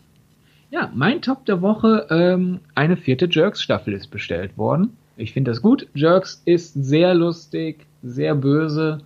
Ja, 0.69 0.89
mein 0.93 1.21
Top 1.21 1.45
der 1.45 1.61
Woche, 1.61 2.07
ähm, 2.09 2.61
eine 2.75 2.95
vierte 2.95 3.27
Jerks-Staffel 3.29 3.93
ist 3.93 4.07
bestellt 4.07 4.57
worden. 4.57 4.95
Ich 5.17 5.33
finde 5.33 5.51
das 5.51 5.61
gut. 5.61 5.87
Jerks 5.93 6.41
ist 6.45 6.73
sehr 6.73 7.13
lustig, 7.13 7.85
sehr 8.01 8.35
böse 8.35 9.01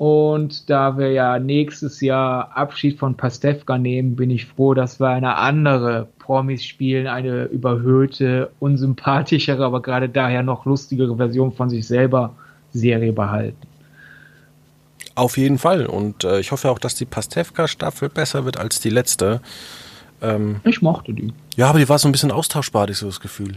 und 0.00 0.70
da 0.70 0.96
wir 0.96 1.12
ja 1.12 1.38
nächstes 1.38 2.00
Jahr 2.00 2.56
Abschied 2.56 2.98
von 2.98 3.18
Pastewka 3.18 3.76
nehmen, 3.76 4.16
bin 4.16 4.30
ich 4.30 4.46
froh, 4.46 4.72
dass 4.72 4.98
wir 4.98 5.08
eine 5.08 5.36
andere 5.36 6.08
Promis 6.30 6.64
spielen, 6.64 7.08
eine 7.08 7.46
überhöhte, 7.46 8.52
unsympathischere, 8.60 9.64
aber 9.64 9.82
gerade 9.82 10.08
daher 10.08 10.44
noch 10.44 10.64
lustigere 10.64 11.16
Version 11.16 11.50
von 11.50 11.68
sich 11.68 11.88
selber 11.88 12.36
Serie 12.72 13.12
behalten. 13.12 13.66
Auf 15.16 15.36
jeden 15.36 15.58
Fall. 15.58 15.86
Und 15.86 16.22
äh, 16.22 16.38
ich 16.38 16.52
hoffe 16.52 16.70
auch, 16.70 16.78
dass 16.78 16.94
die 16.94 17.04
Pastewka-Staffel 17.04 18.10
besser 18.10 18.44
wird 18.44 18.60
als 18.60 18.78
die 18.78 18.90
letzte. 18.90 19.40
Ähm, 20.22 20.60
ich 20.62 20.80
mochte 20.82 21.12
die. 21.12 21.32
Ja, 21.56 21.68
aber 21.68 21.80
die 21.80 21.88
war 21.88 21.98
so 21.98 22.06
ein 22.06 22.12
bisschen 22.12 22.30
austauschbar, 22.30 22.82
hatte 22.82 22.92
ich 22.92 22.98
so 22.98 23.06
das 23.06 23.18
Gefühl. 23.18 23.56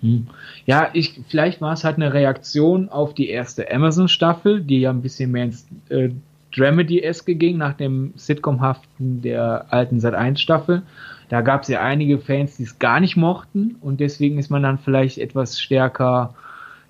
Hm. 0.00 0.28
Ja, 0.64 0.88
ich, 0.94 1.20
vielleicht 1.28 1.60
war 1.60 1.74
es 1.74 1.84
halt 1.84 1.96
eine 1.96 2.14
Reaktion 2.14 2.88
auf 2.88 3.12
die 3.12 3.28
erste 3.28 3.70
Amazon-Staffel, 3.70 4.62
die 4.62 4.80
ja 4.80 4.88
ein 4.88 5.02
bisschen 5.02 5.30
mehr 5.30 5.44
ins 5.44 5.66
äh, 5.90 6.08
Dramedy-eske 6.56 7.34
ging, 7.34 7.58
nach 7.58 7.74
dem 7.74 8.12
Sitcom-haften 8.16 9.22
der 9.22 9.66
alten 9.70 9.98
Sat1-Staffel. 9.98 10.82
Da 11.28 11.42
gab 11.42 11.62
es 11.62 11.68
ja 11.68 11.82
einige 11.82 12.18
Fans, 12.18 12.56
die 12.56 12.62
es 12.62 12.78
gar 12.78 13.00
nicht 13.00 13.16
mochten 13.16 13.76
und 13.80 14.00
deswegen 14.00 14.38
ist 14.38 14.50
man 14.50 14.62
dann 14.62 14.78
vielleicht 14.78 15.18
etwas 15.18 15.60
stärker 15.60 16.34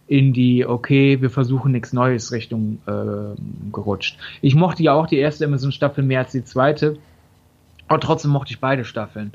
in 0.07 0.33
die, 0.33 0.65
okay, 0.65 1.21
wir 1.21 1.29
versuchen 1.29 1.73
nichts 1.73 1.93
Neues 1.93 2.33
Richtung 2.33 2.79
äh, 2.87 3.37
gerutscht. 3.73 4.19
Ich 4.41 4.55
mochte 4.55 4.83
ja 4.83 4.95
auch 4.95 5.07
die 5.07 5.19
erste 5.19 5.45
Amazon-Staffel 5.45 6.03
mehr 6.03 6.21
als 6.21 6.33
die 6.33 6.45
zweite, 6.45 6.97
aber 7.89 8.01
trotzdem 8.01 8.31
mochte 8.31 8.53
ich 8.53 8.61
beide 8.61 8.85
Staffeln. 8.85 9.33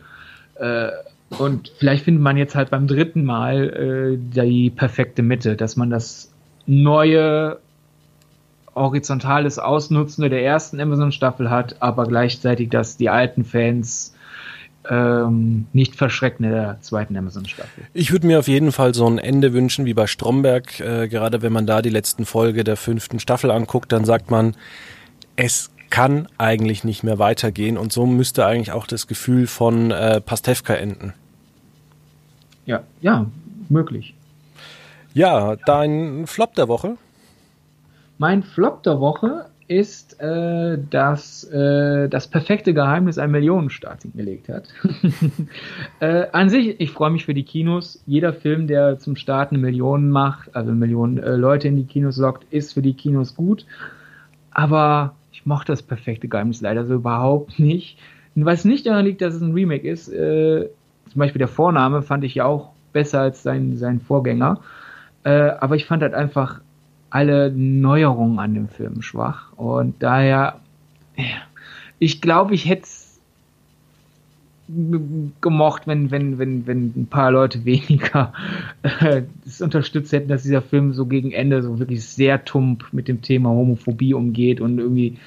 Äh, 0.56 0.90
und 1.38 1.72
vielleicht 1.78 2.06
findet 2.06 2.24
man 2.24 2.38
jetzt 2.38 2.56
halt 2.56 2.70
beim 2.70 2.88
dritten 2.88 3.24
Mal 3.24 3.70
äh, 3.70 4.18
die 4.18 4.70
perfekte 4.70 5.22
Mitte, 5.22 5.56
dass 5.56 5.76
man 5.76 5.90
das 5.90 6.32
neue 6.66 7.60
horizontales 8.76 9.60
Ausnutzen 9.60 10.30
der 10.30 10.44
ersten 10.44 10.80
Amazon-Staffel 10.80 11.50
hat, 11.50 11.76
aber 11.80 12.08
gleichzeitig, 12.08 12.70
dass 12.70 12.98
die 12.98 13.10
alten 13.10 13.46
Fans 13.46 14.14
ähm, 14.90 15.68
nicht 15.74 15.96
verschrecken 15.96 16.46
in 16.46 16.52
der 16.52 16.78
zweiten 16.82 17.16
Amazon-Staffel. 17.16 17.86
Ich 17.94 18.12
würde 18.12 18.28
mir 18.28 18.40
auf 18.40 18.48
jeden 18.48 18.72
Fall 18.72 18.94
so 18.94 19.08
ein 19.08 19.18
Ende 19.18 19.54
wünschen 19.54 19.86
wie 19.86 19.94
bei 19.94 20.08
Stromberg. 20.08 20.80
Äh, 20.80 21.08
gerade 21.08 21.42
wenn 21.42 21.54
man 21.54 21.66
da 21.66 21.82
die 21.82 21.90
letzten 21.90 22.26
Folge 22.26 22.64
der 22.64 22.78
fünften 22.78 23.20
Staffel 23.20 23.52
anguckt, 23.52 23.92
dann 23.92 24.06
sagt 24.06 24.32
man, 24.32 24.56
es 25.36 25.72
kann 25.90 26.28
eigentlich 26.38 26.84
nicht 26.84 27.04
mehr 27.04 27.20
weitergehen 27.20 27.78
und 27.78 27.94
so 27.94 28.06
müsste 28.06 28.46
eigentlich 28.46 28.72
auch 28.72 28.88
das 28.88 29.08
Gefühl 29.08 29.48
von 29.48 29.92
äh, 29.92 30.20
Pastewka 30.22 30.74
enden. 30.74 31.14
Ja, 32.66 32.84
ja, 33.02 33.28
möglich. 33.70 34.16
Ja, 35.14 35.56
dein 35.68 36.26
Flop 36.26 36.56
der 36.56 36.68
Woche? 36.68 36.98
Mein 38.18 38.44
Flop 38.44 38.84
der 38.84 39.00
Woche 39.00 39.46
ist, 39.68 40.20
äh, 40.20 40.78
dass 40.90 41.46
äh, 41.46 42.10
das 42.10 42.28
perfekte 42.28 42.74
Geheimnis 42.74 43.18
ein 43.18 43.32
Millionenstart 43.32 44.04
hingelegt 44.04 44.50
hat. 44.50 44.68
äh, 46.00 46.28
an 46.32 46.50
sich, 46.50 46.80
ich 46.80 46.92
freue 46.92 47.12
mich 47.12 47.26
für 47.26 47.34
die 47.34 47.44
Kinos. 47.44 48.04
Jeder 48.06 48.34
Film, 48.34 48.68
der 48.68 49.00
zum 49.00 49.16
Start 49.16 49.52
eine 49.52 49.60
Million 49.60 50.10
macht, 50.10 50.56
also 50.56 50.72
Millionen 50.72 51.18
äh, 51.18 51.36
Leute 51.36 51.70
in 51.70 51.78
die 51.78 51.86
Kinos 51.86 52.18
lockt, 52.18 52.46
ist 52.52 52.74
für 52.74 52.82
die 52.82 52.94
Kinos 52.94 53.36
gut. 53.36 53.66
Aber 54.52 55.16
ich 55.32 55.46
mochte 55.46 55.72
das 55.72 55.82
perfekte 55.82 56.28
Geheimnis 56.28 56.62
leider 56.62 56.86
so 56.86 56.96
überhaupt 56.96 57.58
nicht. 57.58 57.98
Was 58.36 58.66
nicht 58.66 58.86
daran 58.86 59.06
liegt, 59.06 59.22
dass 59.22 59.34
es 59.36 59.42
ein 59.42 59.54
Remake 59.54 59.88
ist, 59.88 60.10
äh, 60.10 60.70
zum 61.10 61.20
Beispiel 61.20 61.40
der 61.40 61.48
Vorname 61.48 62.02
fand 62.02 62.24
ich 62.24 62.36
ja 62.36 62.46
auch 62.46 62.72
besser 62.92 63.22
als 63.22 63.44
sein, 63.44 63.78
sein 63.78 64.00
Vorgänger. 64.00 64.62
Äh, 65.24 65.52
aber 65.60 65.76
ich 65.76 65.86
fand 65.86 66.04
halt 66.04 66.14
einfach 66.14 66.62
alle 67.14 67.52
Neuerungen 67.52 68.40
an 68.40 68.56
dem 68.56 68.68
Film 68.68 69.04
schwach. 69.04 69.54
Und 69.56 70.02
daher, 70.02 70.60
ich 72.00 72.22
glaube, 72.22 72.56
ich 72.56 72.68
hätte 72.68 72.84
es 72.84 73.22
gemocht, 75.40 75.84
wenn, 75.86 76.10
wenn, 76.10 76.40
wenn, 76.40 76.66
wenn 76.66 76.94
ein 76.96 77.08
paar 77.08 77.32
Leute 77.32 77.66
weniger 77.66 78.34
äh, 78.82 79.22
das 79.46 79.62
unterstützt 79.62 80.12
hätten, 80.12 80.28
dass 80.28 80.42
dieser 80.42 80.64
Film 80.64 80.94
so 80.94 81.06
gegen 81.06 81.32
Ende 81.32 81.62
so 81.62 81.78
wirklich 81.78 82.04
sehr 82.04 82.46
tump 82.46 82.86
mit 82.92 83.08
dem 83.08 83.22
Thema 83.22 83.50
Homophobie 83.50 84.16
umgeht 84.16 84.60
und 84.60 84.80
irgendwie 84.80 85.18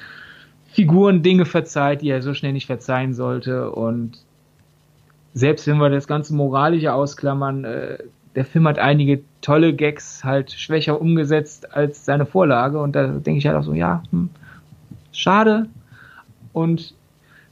Figuren 0.73 1.23
Dinge 1.23 1.45
verzeiht, 1.45 2.03
die 2.03 2.09
er 2.09 2.21
so 2.21 2.35
schnell 2.35 2.53
nicht 2.53 2.67
verzeihen 2.67 3.15
sollte. 3.15 3.71
Und 3.71 4.19
selbst 5.35 5.69
wenn 5.69 5.79
wir 5.79 5.89
das 5.89 6.09
ganze 6.09 6.35
Moralische 6.35 6.93
ausklammern, 6.93 7.65
äh, 7.65 7.99
der 8.37 8.45
Film 8.45 8.69
hat 8.69 8.79
einige 8.79 9.23
tolle 9.41 9.75
Gags 9.75 10.23
halt 10.23 10.53
schwächer 10.53 11.01
umgesetzt 11.01 11.75
als 11.75 12.05
seine 12.05 12.27
Vorlage 12.27 12.79
und 12.79 12.95
da 12.95 13.07
denke 13.07 13.39
ich 13.39 13.47
halt 13.47 13.57
auch 13.57 13.65
so, 13.65 13.73
ja, 13.73 14.03
hm, 14.11 14.29
schade. 15.11 15.67
Und 16.53 16.95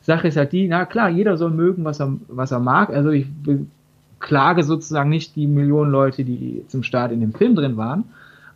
Sache 0.03 0.29
ist 0.29 0.37
halt 0.37 0.53
die, 0.53 0.69
na 0.69 0.85
klar, 0.85 1.09
jeder 1.09 1.39
soll 1.39 1.51
mögen, 1.51 1.85
was 1.85 2.01
er, 2.01 2.13
was 2.29 2.53
er 2.53 2.61
mag. 2.61 2.91
Also 2.91 3.11
ich 3.11 3.27
klage 4.21 4.63
sozusagen 4.63 5.09
nicht 5.09 5.37
die 5.37 5.47
Millionen 5.47 5.91
Leute, 5.91 6.25
die 6.25 6.65
zum 6.69 6.83
Start 6.83 7.13
in 7.13 7.21
dem 7.21 7.33
Film 7.33 7.55
drin 7.55 7.79
waren, 7.79 8.05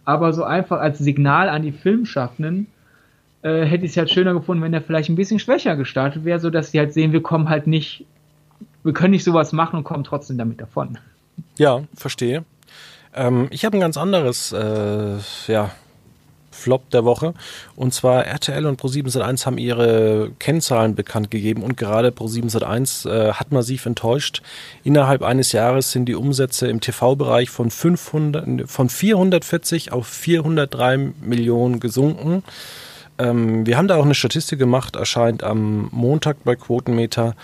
aber 0.05 0.33
so 0.35 0.45
einfach 0.45 0.81
als 0.81 0.99
Signal 0.99 1.49
an 1.49 1.63
die 1.63 1.73
Filmschaffenden 1.73 2.67
äh, 3.43 3.65
hätte 3.65 3.87
ich 3.87 3.93
es 3.93 3.97
halt 3.97 4.11
schöner 4.11 4.35
gefunden, 4.35 4.63
wenn 4.63 4.75
er 4.75 4.83
vielleicht 4.83 5.09
ein 5.09 5.17
bisschen 5.17 5.39
schwächer 5.39 5.77
gestartet 5.77 6.25
wäre, 6.25 6.41
so 6.41 6.51
dass 6.51 6.73
sie 6.73 6.79
halt 6.79 6.93
sehen, 6.93 7.13
wir 7.13 7.23
kommen 7.23 7.49
halt 7.49 7.67
nicht, 7.67 8.05
wir 8.85 8.93
können 8.93 9.13
nicht 9.13 9.25
sowas 9.25 9.53
machen 9.53 9.77
und 9.77 9.85
kommen 9.85 10.05
trotzdem 10.05 10.37
damit 10.37 10.61
davon. 10.61 10.99
Ja, 11.57 11.85
verstehe. 11.97 12.45
Ähm, 13.15 13.49
ich 13.51 13.65
habe 13.65 13.77
ein 13.77 13.81
ganz 13.81 13.97
anderes, 13.97 14.53
äh, 14.53 15.19
ja, 15.47 15.71
Flop 16.59 16.91
der 16.91 17.05
Woche. 17.05 17.35
Und 17.77 17.95
zwar 17.95 18.27
RTL 18.27 18.67
und 18.67 18.81
Pro7 18.81 19.47
haben 19.47 19.59
ihre 19.59 20.31
Kennzahlen 20.39 20.95
bekannt 20.95 21.31
gegeben 21.31 21.63
und 21.63 21.77
gerade 21.77 22.09
Pro7 22.09 23.09
äh, 23.09 23.33
hat 23.33 23.53
massiv 23.53 23.87
enttäuscht. 23.87 24.43
Innerhalb 24.85 25.23
eines 25.23 25.53
Jahres 25.53 25.93
sind 25.93 26.07
die 26.07 26.17
Umsätze 26.17 26.67
im 26.69 26.81
TV-Bereich 26.81 27.51
von 27.51 27.71
500, 27.71 28.69
von 28.69 28.89
440 28.89 29.93
auf 29.93 30.07
403 30.09 31.13
Millionen 31.21 31.81
gesunken. 31.81 32.43
Ähm, 33.19 33.67
wir 33.67 33.79
haben 33.79 33.89
da 33.89 33.97
auch 33.97 34.05
eine 34.05 34.15
Statistik 34.15 34.59
gemacht, 34.59 34.97
erscheint 34.97 35.43
am 35.43 35.89
Montag 35.93 36.45
bei 36.45 36.57
Quotenmeter 36.57 37.35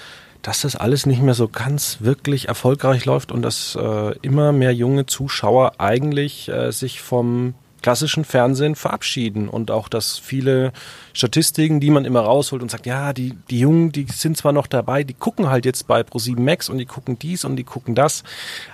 dass 0.44 0.60
das 0.60 0.76
alles 0.76 1.06
nicht 1.06 1.22
mehr 1.22 1.34
so 1.34 1.48
ganz 1.48 1.98
wirklich 2.00 2.48
erfolgreich 2.48 3.06
läuft 3.06 3.32
und 3.32 3.40
dass 3.40 3.76
äh, 3.80 4.14
immer 4.20 4.52
mehr 4.52 4.74
junge 4.74 5.06
Zuschauer 5.06 5.72
eigentlich 5.78 6.50
äh, 6.50 6.70
sich 6.70 7.00
vom 7.00 7.54
klassischen 7.80 8.24
Fernsehen 8.24 8.76
verabschieden 8.76 9.48
und 9.48 9.70
auch, 9.70 9.88
dass 9.88 10.18
viele 10.18 10.72
Statistiken, 11.14 11.80
die 11.80 11.90
man 11.90 12.04
immer 12.04 12.20
rausholt 12.20 12.62
und 12.62 12.70
sagt, 12.70 12.86
ja, 12.86 13.14
die, 13.14 13.34
die 13.48 13.58
Jungen, 13.58 13.90
die 13.90 14.06
sind 14.10 14.36
zwar 14.36 14.52
noch 14.52 14.66
dabei, 14.66 15.02
die 15.02 15.14
gucken 15.14 15.48
halt 15.48 15.64
jetzt 15.64 15.86
bei 15.86 16.00
Pro7 16.00 16.40
Max 16.40 16.68
und 16.68 16.76
die 16.78 16.86
gucken 16.86 17.18
dies 17.18 17.44
und 17.44 17.56
die 17.56 17.64
gucken 17.64 17.94
das, 17.94 18.22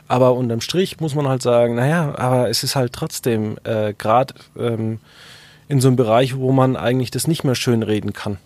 aber 0.08 0.34
unterm 0.34 0.60
Strich 0.60 1.00
muss 1.00 1.14
man 1.14 1.28
halt 1.28 1.42
sagen, 1.42 1.76
naja, 1.76 2.14
aber 2.16 2.48
es 2.48 2.64
ist 2.64 2.74
halt 2.74 2.92
trotzdem 2.92 3.58
äh, 3.62 3.94
gerade 3.94 4.34
ähm, 4.58 4.98
in 5.68 5.80
so 5.80 5.88
einem 5.88 5.96
Bereich, 5.96 6.36
wo 6.36 6.50
man 6.50 6.76
eigentlich 6.76 7.12
das 7.12 7.28
nicht 7.28 7.44
mehr 7.44 7.54
schön 7.54 7.84
reden 7.84 8.12
kann. 8.12 8.38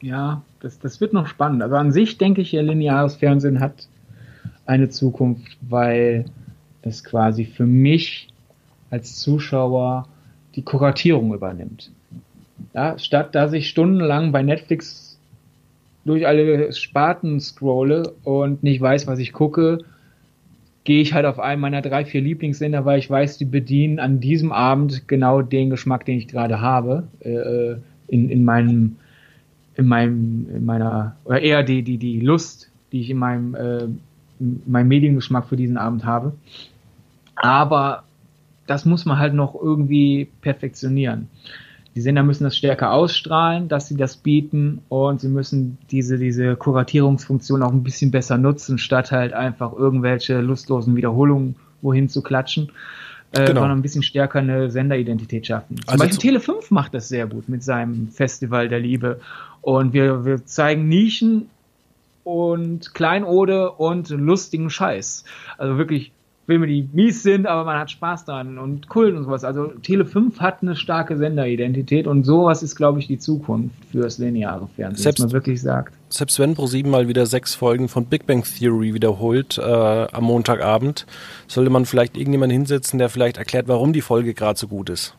Ja, 0.00 0.42
das, 0.60 0.78
das 0.78 1.00
wird 1.00 1.12
noch 1.12 1.26
spannend. 1.26 1.62
Also 1.62 1.76
an 1.76 1.92
sich 1.92 2.18
denke 2.18 2.42
ich, 2.42 2.52
lineares 2.52 3.16
Fernsehen 3.16 3.60
hat 3.60 3.88
eine 4.66 4.88
Zukunft, 4.88 5.56
weil 5.62 6.26
es 6.82 7.02
quasi 7.02 7.44
für 7.44 7.66
mich 7.66 8.28
als 8.90 9.16
Zuschauer 9.16 10.08
die 10.54 10.62
Kuratierung 10.62 11.34
übernimmt. 11.34 11.90
Ja, 12.74 12.98
statt 12.98 13.34
dass 13.34 13.52
ich 13.52 13.68
stundenlang 13.68 14.32
bei 14.32 14.42
Netflix 14.42 15.18
durch 16.04 16.26
alle 16.26 16.72
Sparten 16.72 17.40
scrolle 17.40 18.14
und 18.22 18.62
nicht 18.62 18.80
weiß, 18.80 19.06
was 19.06 19.18
ich 19.18 19.32
gucke, 19.32 19.78
gehe 20.84 21.02
ich 21.02 21.12
halt 21.12 21.26
auf 21.26 21.40
einen 21.40 21.60
meiner 21.60 21.82
drei, 21.82 22.04
vier 22.04 22.20
Lieblingssender, 22.20 22.84
weil 22.84 23.00
ich 23.00 23.10
weiß, 23.10 23.38
die 23.38 23.44
bedienen 23.44 23.98
an 23.98 24.20
diesem 24.20 24.52
Abend 24.52 25.08
genau 25.08 25.42
den 25.42 25.68
Geschmack, 25.68 26.04
den 26.04 26.18
ich 26.18 26.28
gerade 26.28 26.60
habe, 26.60 27.08
äh, 27.20 27.74
in, 28.08 28.30
in 28.30 28.44
meinem 28.44 28.96
in 29.76 29.86
meinem, 29.86 30.46
in 30.54 30.64
meiner, 30.64 31.16
oder 31.24 31.40
eher 31.40 31.62
die, 31.62 31.82
die, 31.82 31.98
die 31.98 32.20
Lust, 32.20 32.70
die 32.92 33.00
ich 33.00 33.10
in 33.10 33.18
meinem, 33.18 33.54
äh, 33.54 33.84
in 34.40 34.62
meinem 34.66 34.88
Mediengeschmack 34.88 35.46
für 35.46 35.56
diesen 35.56 35.76
Abend 35.76 36.04
habe. 36.04 36.32
Aber 37.36 38.04
das 38.66 38.84
muss 38.84 39.04
man 39.04 39.18
halt 39.18 39.34
noch 39.34 39.54
irgendwie 39.54 40.28
perfektionieren. 40.40 41.28
Die 41.94 42.00
Sender 42.00 42.22
müssen 42.22 42.44
das 42.44 42.56
stärker 42.56 42.92
ausstrahlen, 42.92 43.68
dass 43.68 43.88
sie 43.88 43.96
das 43.96 44.18
bieten 44.18 44.82
und 44.88 45.20
sie 45.20 45.28
müssen 45.28 45.78
diese, 45.90 46.18
diese 46.18 46.54
Kuratierungsfunktion 46.56 47.62
auch 47.62 47.72
ein 47.72 47.84
bisschen 47.84 48.10
besser 48.10 48.36
nutzen, 48.36 48.76
statt 48.76 49.12
halt 49.12 49.32
einfach 49.32 49.72
irgendwelche 49.72 50.40
lustlosen 50.40 50.94
Wiederholungen 50.96 51.56
wohin 51.80 52.08
zu 52.08 52.22
klatschen 52.22 52.70
äh, 53.32 53.46
genau. 53.46 53.60
sondern 53.60 53.78
ein 53.78 53.82
bisschen 53.82 54.02
stärker 54.02 54.38
eine 54.38 54.70
Senderidentität 54.70 55.46
schaffen. 55.46 55.76
Zum 55.76 55.88
also 55.88 56.04
Beispiel 56.04 56.18
Tele 56.18 56.40
5 56.40 56.70
macht 56.70 56.94
das 56.94 57.08
sehr 57.08 57.26
gut 57.26 57.48
mit 57.48 57.62
seinem 57.62 58.08
Festival 58.08 58.68
der 58.68 58.80
Liebe. 58.80 59.20
Und 59.62 59.92
wir, 59.92 60.24
wir 60.24 60.44
zeigen 60.46 60.88
Nischen 60.88 61.48
und 62.24 62.94
Kleinode 62.94 63.70
und 63.72 64.10
lustigen 64.10 64.70
Scheiß. 64.70 65.24
Also 65.58 65.78
wirklich 65.78 66.12
Filme, 66.46 66.68
die 66.68 66.88
mies 66.92 67.24
sind, 67.24 67.46
aber 67.46 67.64
man 67.64 67.78
hat 67.78 67.90
Spaß 67.90 68.24
dran 68.24 68.58
und 68.58 68.88
Kult 68.88 69.16
und 69.16 69.24
sowas. 69.24 69.42
Also 69.42 69.66
Tele 69.82 70.06
5 70.06 70.38
hat 70.38 70.62
eine 70.62 70.76
starke 70.76 71.16
Senderidentität 71.16 72.06
und 72.06 72.22
sowas 72.22 72.62
ist, 72.62 72.76
glaube 72.76 73.00
ich, 73.00 73.08
die 73.08 73.18
Zukunft 73.18 73.74
fürs 73.90 74.18
lineare 74.18 74.68
Fernsehen, 74.76 75.02
selbst, 75.02 75.20
man 75.20 75.32
wirklich 75.32 75.60
sagt. 75.60 75.92
Selbst 76.08 76.38
wenn 76.38 76.54
Pro7 76.54 76.86
mal 76.86 77.08
wieder 77.08 77.26
sechs 77.26 77.56
Folgen 77.56 77.88
von 77.88 78.06
Big 78.06 78.26
Bang 78.26 78.44
Theory 78.44 78.94
wiederholt 78.94 79.58
äh, 79.58 79.62
am 79.62 80.24
Montagabend, 80.24 81.04
sollte 81.48 81.70
man 81.70 81.84
vielleicht 81.84 82.16
irgendjemanden 82.16 82.58
hinsetzen, 82.58 83.00
der 83.00 83.08
vielleicht 83.08 83.38
erklärt, 83.38 83.66
warum 83.66 83.92
die 83.92 84.00
Folge 84.00 84.32
gerade 84.32 84.58
so 84.58 84.68
gut 84.68 84.88
ist. 84.88 85.16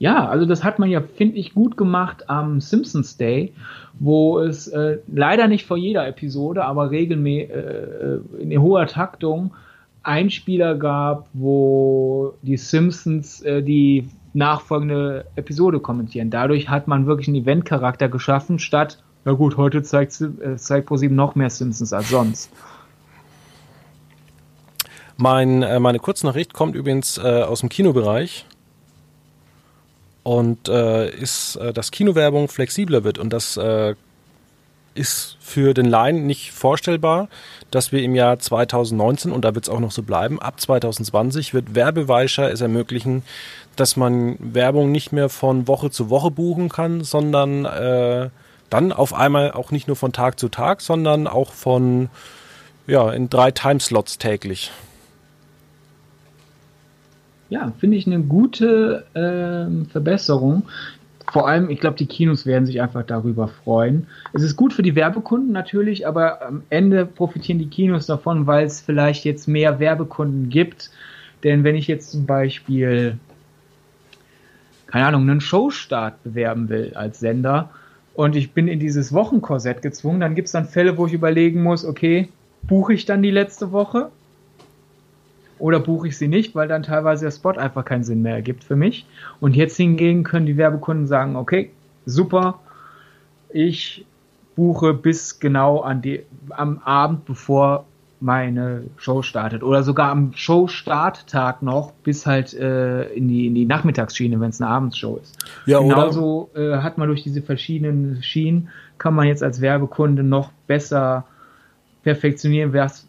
Ja, 0.00 0.26
also 0.26 0.44
das 0.44 0.64
hat 0.64 0.80
man 0.80 0.90
ja, 0.90 1.00
finde 1.00 1.36
ich, 1.36 1.54
gut 1.54 1.76
gemacht 1.76 2.28
am 2.28 2.60
Simpsons 2.60 3.16
Day, 3.16 3.52
wo 4.00 4.40
es 4.40 4.66
äh, 4.66 4.98
leider 5.06 5.46
nicht 5.46 5.64
vor 5.64 5.76
jeder 5.76 6.08
Episode, 6.08 6.64
aber 6.64 6.90
regelmäßig 6.90 7.50
äh, 7.50 7.54
äh, 7.54 8.20
in 8.40 8.60
hoher 8.60 8.88
Taktung 8.88 9.52
Einspieler 10.02 10.74
gab, 10.76 11.28
wo 11.32 12.34
die 12.42 12.56
Simpsons 12.56 13.40
äh, 13.42 13.62
die 13.62 14.08
nachfolgende 14.34 15.26
Episode 15.36 15.80
kommentieren. 15.80 16.30
Dadurch 16.30 16.68
hat 16.68 16.88
man 16.88 17.06
wirklich 17.06 17.28
einen 17.28 17.36
Event-Charakter 17.36 18.08
geschaffen, 18.08 18.58
statt, 18.58 19.02
na 19.24 19.32
gut, 19.32 19.56
heute 19.56 19.82
zeigt, 19.82 20.20
äh, 20.20 20.56
zeigt 20.56 20.86
ProSieben 20.86 21.16
noch 21.16 21.34
mehr 21.34 21.50
Simpsons 21.50 21.92
als 21.92 22.08
sonst. 22.08 22.50
Mein, 25.16 25.62
äh, 25.62 25.78
meine 25.78 25.98
Kurznachricht 25.98 26.52
kommt 26.52 26.74
übrigens 26.74 27.18
äh, 27.18 27.42
aus 27.42 27.60
dem 27.60 27.68
Kinobereich 27.68 28.46
und 30.22 30.68
äh, 30.68 31.10
ist, 31.10 31.56
äh, 31.56 31.72
dass 31.72 31.90
Kinowerbung 31.90 32.48
flexibler 32.48 33.04
wird 33.04 33.18
und 33.18 33.32
das 33.32 33.56
äh, 33.56 33.94
ist 34.94 35.36
für 35.40 35.74
den 35.74 35.86
Laien 35.86 36.26
nicht 36.26 36.52
vorstellbar, 36.52 37.28
dass 37.70 37.92
wir 37.92 38.02
im 38.02 38.14
Jahr 38.14 38.38
2019, 38.38 39.32
und 39.32 39.44
da 39.44 39.54
wird 39.54 39.64
es 39.64 39.68
auch 39.70 39.80
noch 39.80 39.90
so 39.90 40.02
bleiben, 40.02 40.40
ab 40.40 40.60
2020 40.60 41.54
wird 41.54 41.74
Werbeweicher 41.74 42.50
es 42.50 42.60
ermöglichen, 42.60 43.22
dass 43.76 43.96
man 43.96 44.36
Werbung 44.38 44.92
nicht 44.92 45.12
mehr 45.12 45.28
von 45.28 45.66
Woche 45.66 45.90
zu 45.90 46.10
Woche 46.10 46.30
buchen 46.30 46.68
kann, 46.68 47.02
sondern 47.02 47.64
äh, 47.64 48.30
dann 48.70 48.92
auf 48.92 49.14
einmal 49.14 49.52
auch 49.52 49.70
nicht 49.70 49.86
nur 49.86 49.96
von 49.96 50.12
Tag 50.12 50.38
zu 50.38 50.48
Tag, 50.48 50.80
sondern 50.80 51.26
auch 51.26 51.52
von 51.52 52.08
ja, 52.86 53.10
in 53.12 53.30
drei 53.30 53.50
Timeslots 53.50 54.18
täglich. 54.18 54.70
Ja, 57.48 57.72
finde 57.78 57.98
ich 57.98 58.06
eine 58.06 58.20
gute 58.20 59.04
äh, 59.12 59.90
Verbesserung. 59.90 60.64
Vor 61.32 61.48
allem, 61.48 61.70
ich 61.70 61.80
glaube, 61.80 61.96
die 61.96 62.04
Kinos 62.04 62.44
werden 62.44 62.66
sich 62.66 62.82
einfach 62.82 63.04
darüber 63.04 63.48
freuen. 63.48 64.06
Es 64.34 64.42
ist 64.42 64.54
gut 64.54 64.74
für 64.74 64.82
die 64.82 64.94
Werbekunden 64.94 65.50
natürlich, 65.50 66.06
aber 66.06 66.42
am 66.46 66.62
Ende 66.68 67.06
profitieren 67.06 67.58
die 67.58 67.70
Kinos 67.70 68.04
davon, 68.04 68.46
weil 68.46 68.66
es 68.66 68.82
vielleicht 68.82 69.24
jetzt 69.24 69.48
mehr 69.48 69.80
Werbekunden 69.80 70.50
gibt. 70.50 70.90
Denn 71.42 71.64
wenn 71.64 71.74
ich 71.74 71.86
jetzt 71.86 72.10
zum 72.10 72.26
Beispiel, 72.26 73.16
keine 74.86 75.06
Ahnung, 75.06 75.22
einen 75.22 75.40
Showstart 75.40 76.22
bewerben 76.22 76.68
will 76.68 76.92
als 76.94 77.20
Sender 77.20 77.70
und 78.12 78.36
ich 78.36 78.52
bin 78.52 78.68
in 78.68 78.78
dieses 78.78 79.14
Wochenkorsett 79.14 79.80
gezwungen, 79.80 80.20
dann 80.20 80.34
gibt 80.34 80.48
es 80.48 80.52
dann 80.52 80.66
Fälle, 80.66 80.98
wo 80.98 81.06
ich 81.06 81.14
überlegen 81.14 81.62
muss, 81.62 81.86
okay, 81.86 82.28
buche 82.60 82.92
ich 82.92 83.06
dann 83.06 83.22
die 83.22 83.30
letzte 83.30 83.72
Woche 83.72 84.10
oder 85.62 85.78
buche 85.78 86.08
ich 86.08 86.18
sie 86.18 86.26
nicht, 86.26 86.56
weil 86.56 86.66
dann 86.66 86.82
teilweise 86.82 87.26
der 87.26 87.30
Spot 87.30 87.52
einfach 87.52 87.84
keinen 87.84 88.02
Sinn 88.02 88.20
mehr 88.20 88.34
ergibt 88.34 88.64
für 88.64 88.74
mich. 88.74 89.06
Und 89.38 89.54
jetzt 89.54 89.76
hingegen 89.76 90.24
können 90.24 90.44
die 90.44 90.56
Werbekunden 90.56 91.06
sagen, 91.06 91.36
okay, 91.36 91.70
super, 92.04 92.58
ich 93.48 94.04
buche 94.56 94.92
bis 94.92 95.38
genau 95.38 95.78
an 95.78 96.02
die, 96.02 96.24
am 96.50 96.80
Abend, 96.80 97.26
bevor 97.26 97.84
meine 98.18 98.86
Show 98.96 99.22
startet. 99.22 99.62
Oder 99.62 99.84
sogar 99.84 100.10
am 100.10 100.32
Show-Starttag 100.34 101.62
noch, 101.62 101.92
bis 102.02 102.26
halt 102.26 102.54
äh, 102.54 103.04
in, 103.12 103.28
die, 103.28 103.46
in 103.46 103.54
die 103.54 103.64
Nachmittagsschiene, 103.64 104.40
wenn 104.40 104.50
es 104.50 104.60
eine 104.60 104.68
Abendsshow 104.68 105.20
ist. 105.22 105.38
Ja, 105.66 105.78
Genauso 105.78 106.50
äh, 106.56 106.78
hat 106.78 106.98
man 106.98 107.06
durch 107.06 107.22
diese 107.22 107.40
verschiedenen 107.40 108.20
Schienen, 108.24 108.68
kann 108.98 109.14
man 109.14 109.28
jetzt 109.28 109.44
als 109.44 109.60
Werbekunde 109.60 110.24
noch 110.24 110.50
besser 110.66 111.24
perfektionieren, 112.02 112.72
was 112.72 113.06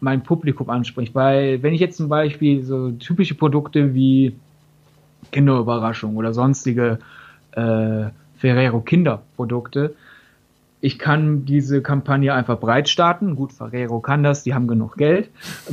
mein 0.00 0.22
Publikum 0.22 0.70
anspricht. 0.70 1.14
Weil 1.14 1.62
wenn 1.62 1.74
ich 1.74 1.80
jetzt 1.80 1.96
zum 1.96 2.08
Beispiel 2.08 2.62
so 2.62 2.90
typische 2.92 3.34
Produkte 3.34 3.94
wie 3.94 4.36
Kinderüberraschung 5.32 6.16
oder 6.16 6.32
sonstige 6.32 6.98
äh, 7.52 8.06
Ferrero 8.36 8.80
Kinderprodukte, 8.80 9.94
ich 10.80 10.98
kann 10.98 11.44
diese 11.44 11.82
Kampagne 11.82 12.32
einfach 12.32 12.60
breit 12.60 12.88
starten. 12.88 13.34
Gut, 13.34 13.52
Ferrero 13.52 14.00
kann 14.00 14.22
das, 14.22 14.44
die 14.44 14.54
haben 14.54 14.68
genug 14.68 14.96
Geld. 14.96 15.28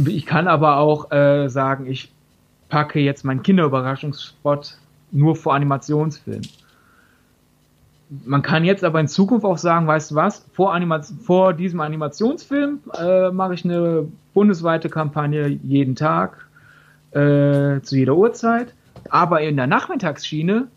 Ich 0.06 0.26
kann 0.26 0.48
aber 0.48 0.78
auch 0.78 1.12
äh, 1.12 1.48
sagen, 1.48 1.86
ich 1.86 2.12
packe 2.70 3.00
jetzt 3.00 3.24
meinen 3.24 3.44
Kinderüberraschungsspot 3.44 4.80
nur 5.12 5.36
vor 5.36 5.54
Animationsfilmen 5.54 6.48
man 8.10 8.42
kann 8.42 8.64
jetzt 8.64 8.84
aber 8.84 9.00
in 9.00 9.08
Zukunft 9.08 9.46
auch 9.46 9.58
sagen, 9.58 9.88
weißt 9.88 10.12
du 10.12 10.16
was, 10.16 10.46
vor, 10.54 10.74
Anima 10.74 11.02
vor 11.02 11.54
diesem 11.54 11.82
Animationsfilm 11.82 12.80
äh, 12.98 13.32
mache 13.32 13.56
ich 13.56 13.66
eine 13.66 14.08
bundesweite 14.34 14.90
Kampagne 14.90 15.48
jeden 15.48 15.96
Tag 15.96 16.46
äh, 17.12 17.82
zu 17.82 17.96
jeder 17.96 18.16
Uhrzeit. 18.16 18.74
Aber 19.10 19.42
in 19.42 19.56
der 19.56 19.68
Nachmittagsschiene 19.68 20.68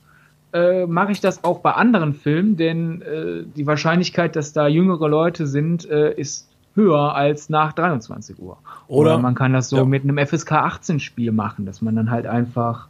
äh, 0.53 0.87
mache 0.87 1.12
ich 1.12 1.21
das 1.21 1.45
auch 1.45 1.61
bei 1.61 1.73
anderen 1.73 2.14
Filmen, 2.14 2.57
denn 2.57 3.03
äh, 3.03 3.45
die 3.57 3.67
Wahrscheinlichkeit, 3.67 4.37
dass 4.37 4.53
da 4.53 4.67
jüngere 4.67 5.09
Leute 5.09 5.47
sind, 5.47 5.88
äh, 5.91 6.14
ist 6.14 6.49
höher 6.75 7.14
als 7.14 7.51
nach 7.51 7.73
23 7.73 8.38
Uhr. 8.38 8.57
Oder, 8.87 9.11
Oder 9.14 9.19
man 9.19 9.35
kann 9.35 9.53
das 9.53 9.69
so 9.69 9.79
ja. 9.79 9.85
mit 9.85 10.05
einem 10.05 10.25
FSK 10.25 10.53
18 10.53 11.01
Spiel 11.01 11.33
machen, 11.33 11.67
dass 11.67 11.83
man 11.83 11.97
dann 11.97 12.11
halt 12.11 12.27
einfach, 12.27 12.88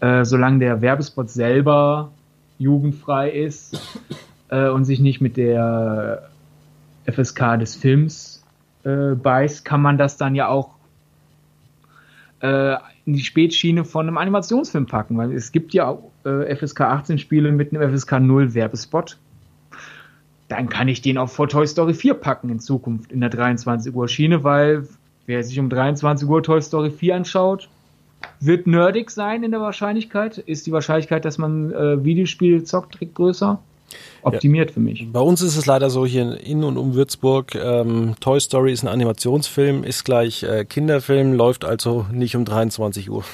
äh, 0.00 0.24
solange 0.24 0.58
der 0.58 0.80
Werbespot 0.80 1.30
selber 1.30 2.10
jugendfrei 2.58 3.30
ist 3.30 3.80
äh, 4.48 4.68
und 4.68 4.84
sich 4.84 5.00
nicht 5.00 5.20
mit 5.20 5.36
der 5.36 6.30
FSK 7.06 7.58
des 7.58 7.74
Films 7.74 8.44
äh, 8.84 9.14
beißt, 9.14 9.64
kann 9.64 9.82
man 9.82 9.98
das 9.98 10.16
dann 10.16 10.34
ja 10.34 10.48
auch 10.48 10.70
äh, 12.40 12.76
in 13.06 13.14
die 13.14 13.24
Spätschiene 13.24 13.84
von 13.84 14.06
einem 14.06 14.18
Animationsfilm 14.18 14.86
packen, 14.86 15.16
weil 15.16 15.32
es 15.32 15.52
gibt 15.52 15.74
ja 15.74 15.98
äh, 16.24 16.54
FSK 16.54 16.82
18 16.82 17.18
Spiele 17.18 17.52
mit 17.52 17.74
einem 17.74 17.96
FSK 17.96 18.20
0 18.20 18.54
Werbespot. 18.54 19.18
Dann 20.48 20.68
kann 20.68 20.88
ich 20.88 21.00
den 21.02 21.18
auch 21.18 21.28
vor 21.28 21.48
Toy 21.48 21.66
Story 21.66 21.94
4 21.94 22.14
packen 22.14 22.50
in 22.50 22.60
Zukunft 22.60 23.12
in 23.12 23.20
der 23.20 23.30
23 23.30 23.94
Uhr 23.94 24.08
Schiene, 24.08 24.44
weil 24.44 24.86
wer 25.26 25.42
sich 25.42 25.58
um 25.58 25.70
23 25.70 26.28
Uhr 26.28 26.42
Toy 26.42 26.60
Story 26.60 26.90
4 26.90 27.16
anschaut, 27.16 27.68
wird 28.40 28.66
nerdig 28.66 29.10
sein 29.10 29.42
in 29.42 29.50
der 29.50 29.60
Wahrscheinlichkeit. 29.60 30.38
Ist 30.38 30.66
die 30.66 30.72
Wahrscheinlichkeit, 30.72 31.24
dass 31.24 31.38
man 31.38 31.72
äh, 31.72 32.04
Videospiel 32.04 32.64
zockt, 32.64 32.98
größer? 33.14 33.58
Optimiert 34.22 34.70
ja. 34.70 34.74
für 34.74 34.80
mich. 34.80 35.06
Bei 35.12 35.20
uns 35.20 35.42
ist 35.42 35.56
es 35.56 35.66
leider 35.66 35.90
so 35.90 36.06
hier 36.06 36.40
in 36.40 36.64
und 36.64 36.78
um 36.78 36.94
Würzburg. 36.94 37.54
Ähm, 37.54 38.14
Toy 38.20 38.40
Story 38.40 38.72
ist 38.72 38.82
ein 38.82 38.88
Animationsfilm, 38.88 39.84
ist 39.84 40.04
gleich 40.04 40.42
äh, 40.42 40.64
Kinderfilm, 40.64 41.34
läuft 41.34 41.64
also 41.64 42.06
nicht 42.10 42.34
um 42.34 42.44
23 42.44 43.10
Uhr. 43.10 43.24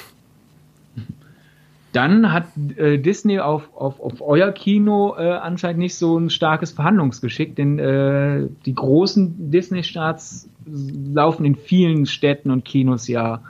Dann 1.93 2.31
hat 2.31 2.45
äh, 2.77 2.97
Disney 2.97 3.39
auf, 3.39 3.69
auf, 3.75 3.99
auf 3.99 4.21
euer 4.21 4.51
Kino 4.51 5.15
äh, 5.17 5.29
anscheinend 5.29 5.79
nicht 5.79 5.95
so 5.95 6.17
ein 6.17 6.29
starkes 6.29 6.71
Verhandlungsgeschick, 6.71 7.55
denn 7.55 7.79
äh, 7.79 8.47
die 8.65 8.75
großen 8.75 9.51
Disney-Starts 9.51 10.49
laufen 10.65 11.45
in 11.45 11.55
vielen 11.55 12.05
Städten 12.05 12.49
und 12.49 12.63
Kinos 12.63 13.07
ja 13.07 13.41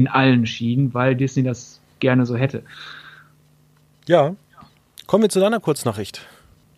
in 0.00 0.08
allen 0.08 0.46
Schienen, 0.46 0.94
weil 0.94 1.14
Disney 1.14 1.42
das 1.42 1.78
gerne 1.98 2.24
so 2.24 2.34
hätte. 2.34 2.62
Ja. 4.06 4.34
Kommen 5.06 5.24
wir 5.24 5.28
zu 5.28 5.40
deiner 5.40 5.60
Kurznachricht. 5.60 6.26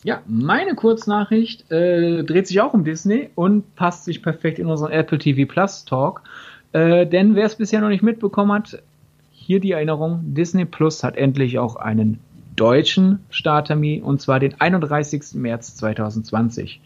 Ja, 0.03 0.23
meine 0.27 0.75
Kurznachricht 0.75 1.71
äh, 1.71 2.25
dreht 2.25 2.49
sich 2.49 2.61
auch 2.61 2.75
um 2.75 2.83
Disney 2.83 3.31
und 3.37 3.77
passt 3.77 4.07
sich 4.07 4.23
perfekt 4.23 4.59
in 4.59 4.67
unseren 4.67 4.91
Apple 4.91 5.19
TV 5.19 5.49
Plus 5.49 5.85
Talk. 5.85 6.23
Äh, 6.73 7.07
denn 7.07 7.37
wer 7.37 7.47
es 7.47 7.55
bisher 7.55 7.81
noch 7.81 7.91
nicht 7.91 8.03
mitbekommen 8.03 8.51
hat, 8.51 8.83
hier 9.31 9.61
die 9.61 9.71
Erinnerung, 9.71 10.21
Disney 10.25 10.65
Plus 10.65 11.05
hat 11.05 11.17
endlich 11.17 11.61
auch 11.61 11.77
einen 11.77 12.19
deutschen 12.57 13.21
Starttermin 13.31 14.03
und 14.03 14.21
zwar 14.21 14.41
den 14.41 14.61
31. 14.61 15.35
März 15.35 15.77
2020. 15.77 16.81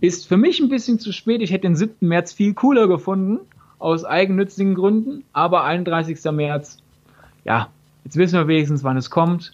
Ist 0.00 0.28
für 0.28 0.36
mich 0.36 0.60
ein 0.60 0.68
bisschen 0.68 1.00
zu 1.00 1.10
spät. 1.10 1.42
Ich 1.42 1.50
hätte 1.50 1.62
den 1.62 1.74
7. 1.74 2.06
März 2.06 2.32
viel 2.32 2.54
cooler 2.54 2.86
gefunden 2.86 3.40
aus 3.78 4.04
eigennützigen 4.04 4.74
Gründen, 4.74 5.24
aber 5.32 5.64
31. 5.64 6.18
März, 6.32 6.78
ja, 7.44 7.68
jetzt 8.04 8.16
wissen 8.16 8.38
wir 8.38 8.48
wenigstens, 8.48 8.84
wann 8.84 8.96
es 8.96 9.10
kommt. 9.10 9.52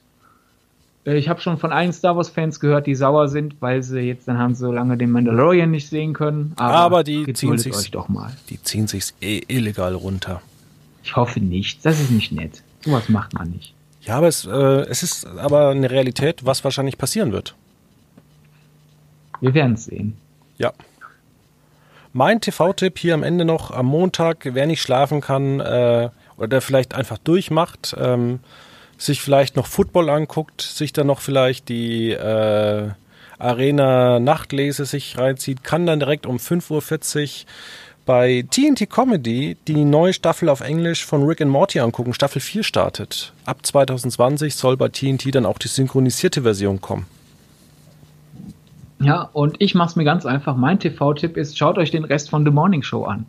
Äh, 1.05 1.17
ich 1.17 1.29
habe 1.29 1.41
schon 1.41 1.59
von 1.59 1.73
allen 1.73 1.93
Star 1.93 2.17
Wars 2.17 2.29
Fans 2.29 2.61
gehört, 2.61 2.87
die 2.87 2.95
sauer 2.95 3.29
sind, 3.29 3.61
weil 3.61 3.83
sie 3.83 4.01
jetzt 4.01 4.27
dann 4.29 4.39
haben 4.39 4.55
so 4.55 4.73
lange 4.73 4.97
den 4.97 5.11
Mandalorian 5.11 5.71
nicht 5.71 5.89
sehen 5.89 6.13
können. 6.13 6.53
Aber, 6.57 6.75
aber 6.75 7.05
die 7.05 7.33
ziehen 7.33 7.59
sich 7.59 7.75
euch 7.75 7.91
doch 7.91 8.09
mal. 8.09 8.33
Die 8.49 8.63
ziehen 8.63 8.87
sich 8.87 9.15
illegal 9.21 9.95
runter. 9.95 10.41
Ich 11.03 11.17
hoffe 11.17 11.41
nicht. 11.41 11.85
Das 11.85 12.01
ist 12.01 12.11
nicht 12.11 12.33
nett. 12.33 12.63
Sowas 12.81 13.09
macht 13.09 13.35
man 13.35 13.51
nicht. 13.51 13.75
Ja, 14.03 14.17
aber 14.19 14.29
es, 14.29 14.45
äh, 14.45 14.51
es 14.51 15.03
ist 15.03 15.27
aber 15.27 15.71
eine 15.71 15.91
Realität, 15.91 16.45
was 16.45 16.65
wahrscheinlich 16.65 16.99
passieren 16.99 17.33
wird. 17.33 17.55
Wir 19.41 19.55
werden 19.55 19.75
es 19.75 19.87
sehen. 19.87 20.17
Ja. 20.59 20.73
Mein 22.17 22.41
TV-Tipp 22.41 22.97
hier 22.97 23.15
am 23.15 23.25
Ende 23.25 23.45
noch 23.45 23.73
am 23.73 23.87
Montag, 23.87 24.49
wer 24.53 24.67
nicht 24.67 24.81
schlafen 24.81 25.21
kann 25.21 25.59
äh, 25.59 26.11
oder 26.37 26.47
der 26.47 26.61
vielleicht 26.61 26.95
einfach 26.95 27.19
durchmacht, 27.19 27.97
ähm, 27.99 28.39
sich 28.97 29.21
vielleicht 29.21 29.57
noch 29.57 29.67
Football 29.67 30.09
anguckt, 30.09 30.63
sich 30.63 30.93
dann 30.93 31.09
noch 31.09 31.21
vielleicht 31.21 31.69
die 31.69 32.13
äh, 32.13 32.91
Arena 33.41 34.21
Nachtlese 34.21 34.85
sich 34.85 35.19
reinzieht, 35.19 35.65
kann 35.65 35.87
dann 35.87 35.99
direkt 35.99 36.25
um 36.25 36.37
5.40 36.37 36.71
Uhr 36.71 37.47
bei 38.07 38.45
TNT 38.49 38.89
Comedy 38.89 39.57
die 39.67 39.85
neue 39.85 40.13
Staffel 40.13 40.49
auf 40.49 40.61
Englisch 40.61 41.05
von 41.05 41.25
Rick 41.25 41.41
and 41.41 41.51
Morty 41.51 41.81
angucken. 41.81 42.15
Staffel 42.15 42.41
4 42.41 42.63
startet. 42.63 43.33
Ab 43.45 43.67
2020 43.67 44.55
soll 44.55 44.77
bei 44.77 44.89
TNT 44.89 45.35
dann 45.35 45.47
auch 45.47 45.59
die 45.59 45.67
synchronisierte 45.67 46.43
Version 46.43 46.81
kommen. 46.81 47.07
Ja, 49.05 49.29
und 49.33 49.57
ich 49.61 49.75
mache 49.75 49.91
es 49.91 49.97
mir 49.97 50.05
ganz 50.05 50.25
einfach. 50.25 50.57
Mein 50.57 50.79
TV-Tipp 50.79 51.37
ist, 51.37 51.59
schaut 51.59 51.79
euch 51.79 51.91
den 51.91 52.05
Rest 52.05 52.31
von 52.31 52.45
The 52.45 52.51
Morning 52.51 52.83
Show 52.83 53.05
an. 53.05 53.27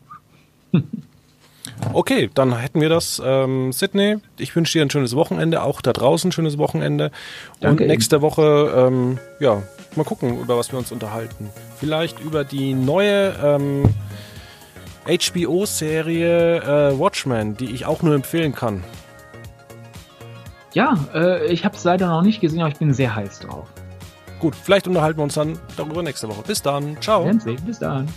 okay, 1.94 2.30
dann 2.34 2.58
hätten 2.58 2.80
wir 2.80 2.90
das. 2.90 3.22
Ähm, 3.24 3.72
Sydney, 3.72 4.18
ich 4.38 4.56
wünsche 4.56 4.74
dir 4.74 4.86
ein 4.86 4.90
schönes 4.90 5.16
Wochenende, 5.16 5.64
auch 5.64 5.82
da 5.82 5.92
draußen 5.92 6.30
ein 6.30 6.32
schönes 6.32 6.58
Wochenende. 6.58 7.12
Danke 7.60 7.84
und 7.84 7.90
nächste 7.90 8.18
Ihnen. 8.18 8.24
Woche, 8.24 8.74
ähm, 8.88 9.20
ja, 9.40 9.64
mal 9.96 10.04
gucken, 10.04 10.40
über 10.40 10.58
was 10.58 10.72
wir 10.72 10.80
uns 10.80 10.92
unterhalten. 10.92 11.50
Vielleicht 11.78 12.20
über 12.22 12.44
die 12.44 12.74
neue 12.74 13.36
ähm, 13.44 13.84
HBO-Serie 15.08 16.62
äh, 16.62 17.00
Watchmen, 17.00 17.58
die 17.58 17.72
ich 17.72 17.86
auch 17.86 18.02
nur 18.02 18.16
empfehlen 18.16 18.54
kann. 18.54 18.84
Ja, 20.74 20.98
äh, 21.14 21.46
ich 21.52 21.64
habe 21.64 21.76
es 21.76 21.84
leider 21.84 22.08
noch 22.08 22.22
nicht 22.22 22.42
gesehen, 22.42 22.62
aber 22.62 22.70
ich 22.70 22.78
bin 22.78 22.94
sehr 22.94 23.16
heiß 23.16 23.40
drauf. 23.40 23.68
Gut, 24.46 24.56
vielleicht 24.56 24.88
unterhalten 24.88 25.18
wir 25.18 25.24
uns 25.24 25.34
dann 25.34 25.58
darüber 25.76 26.04
nächste 26.04 26.30
Woche. 26.30 26.44
Bis 26.44 26.62
dann. 26.62 27.02
Ciao. 27.02 27.28
Bis 27.66 27.80
dann. 27.80 28.08